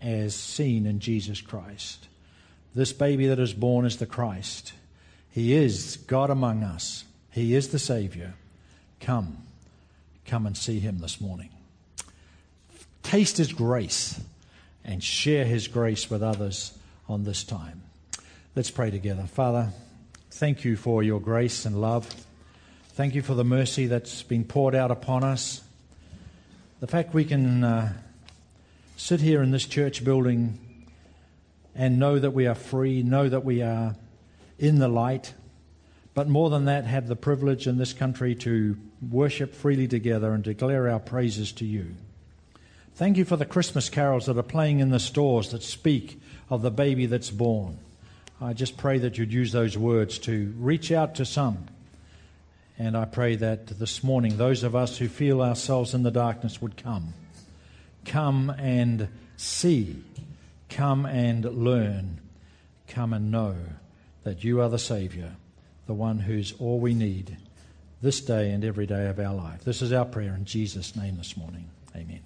as 0.00 0.34
seen 0.34 0.86
in 0.86 1.00
Jesus 1.00 1.40
Christ. 1.40 2.08
This 2.74 2.92
baby 2.92 3.26
that 3.28 3.38
is 3.38 3.52
born 3.52 3.84
is 3.84 3.98
the 3.98 4.06
Christ. 4.06 4.72
He 5.30 5.54
is 5.54 5.98
God 6.06 6.30
among 6.30 6.62
us. 6.62 7.04
He 7.30 7.54
is 7.54 7.68
the 7.68 7.78
Savior. 7.78 8.34
Come, 9.00 9.38
come 10.26 10.46
and 10.46 10.56
see 10.56 10.80
him 10.80 10.98
this 10.98 11.20
morning. 11.20 11.50
Taste 13.02 13.36
his 13.36 13.52
grace 13.52 14.20
and 14.84 15.02
share 15.02 15.44
His 15.44 15.68
grace 15.68 16.10
with 16.10 16.22
others 16.22 16.76
on 17.08 17.24
this 17.24 17.44
time. 17.44 17.82
Let's 18.54 18.70
pray 18.70 18.90
together. 18.90 19.24
Father, 19.24 19.72
thank 20.32 20.64
you 20.64 20.76
for 20.76 21.02
your 21.02 21.20
grace 21.20 21.66
and 21.66 21.80
love. 21.80 22.08
Thank 22.94 23.14
you 23.14 23.22
for 23.22 23.34
the 23.34 23.44
mercy 23.44 23.86
that's 23.86 24.22
been 24.22 24.44
poured 24.44 24.74
out 24.74 24.90
upon 24.90 25.24
us. 25.24 25.60
The 26.80 26.86
fact 26.86 27.14
we 27.14 27.26
can 27.26 27.62
uh, 27.62 27.92
sit 28.96 29.20
here 29.20 29.42
in 29.42 29.50
this 29.50 29.66
church 29.66 30.02
building 30.02 30.58
and 31.74 31.98
know 31.98 32.18
that 32.18 32.30
we 32.30 32.46
are 32.46 32.54
free, 32.54 33.02
know 33.02 33.28
that 33.28 33.44
we 33.44 33.62
are 33.62 33.94
in 34.58 34.78
the 34.78 34.88
light, 34.88 35.34
but 36.14 36.28
more 36.28 36.48
than 36.48 36.64
that, 36.64 36.86
have 36.86 37.08
the 37.08 37.16
privilege 37.16 37.66
in 37.66 37.76
this 37.76 37.92
country 37.92 38.34
to 38.36 38.76
worship 39.10 39.54
freely 39.54 39.86
together 39.86 40.32
and 40.32 40.42
declare 40.42 40.88
our 40.88 41.00
praises 41.00 41.52
to 41.52 41.66
you. 41.66 41.94
Thank 42.94 43.16
you 43.16 43.24
for 43.26 43.36
the 43.36 43.46
Christmas 43.46 43.90
carols 43.90 44.26
that 44.26 44.38
are 44.38 44.42
playing 44.42 44.80
in 44.80 44.90
the 44.90 44.98
stores 44.98 45.50
that 45.50 45.62
speak 45.62 46.20
of 46.48 46.62
the 46.62 46.70
baby 46.70 47.06
that's 47.06 47.30
born. 47.30 47.78
I 48.42 48.54
just 48.54 48.76
pray 48.76 48.98
that 48.98 49.18
you'd 49.18 49.32
use 49.32 49.52
those 49.52 49.78
words 49.78 50.18
to 50.20 50.52
reach 50.58 50.90
out 50.90 51.14
to 51.16 51.24
some. 51.24 51.66
And 52.76 52.96
I 52.96 53.04
pray 53.04 53.36
that 53.36 53.68
this 53.68 54.02
morning, 54.02 54.36
those 54.36 54.64
of 54.64 54.74
us 54.74 54.98
who 54.98 55.08
feel 55.08 55.40
ourselves 55.40 55.94
in 55.94 56.02
the 56.02 56.10
darkness 56.10 56.60
would 56.60 56.76
come. 56.76 57.14
Come 58.04 58.50
and 58.50 59.06
see. 59.36 60.02
Come 60.68 61.06
and 61.06 61.44
learn. 61.44 62.20
Come 62.88 63.12
and 63.12 63.30
know 63.30 63.54
that 64.24 64.42
you 64.42 64.60
are 64.60 64.68
the 64.68 64.78
Savior, 64.78 65.36
the 65.86 65.94
one 65.94 66.18
who's 66.18 66.52
all 66.58 66.80
we 66.80 66.94
need, 66.94 67.36
this 68.00 68.20
day 68.20 68.50
and 68.50 68.64
every 68.64 68.86
day 68.86 69.06
of 69.06 69.20
our 69.20 69.34
life. 69.34 69.62
This 69.62 69.82
is 69.82 69.92
our 69.92 70.04
prayer 70.04 70.34
in 70.34 70.46
Jesus' 70.46 70.96
name 70.96 71.16
this 71.16 71.36
morning. 71.36 71.70
Amen. 71.94 72.22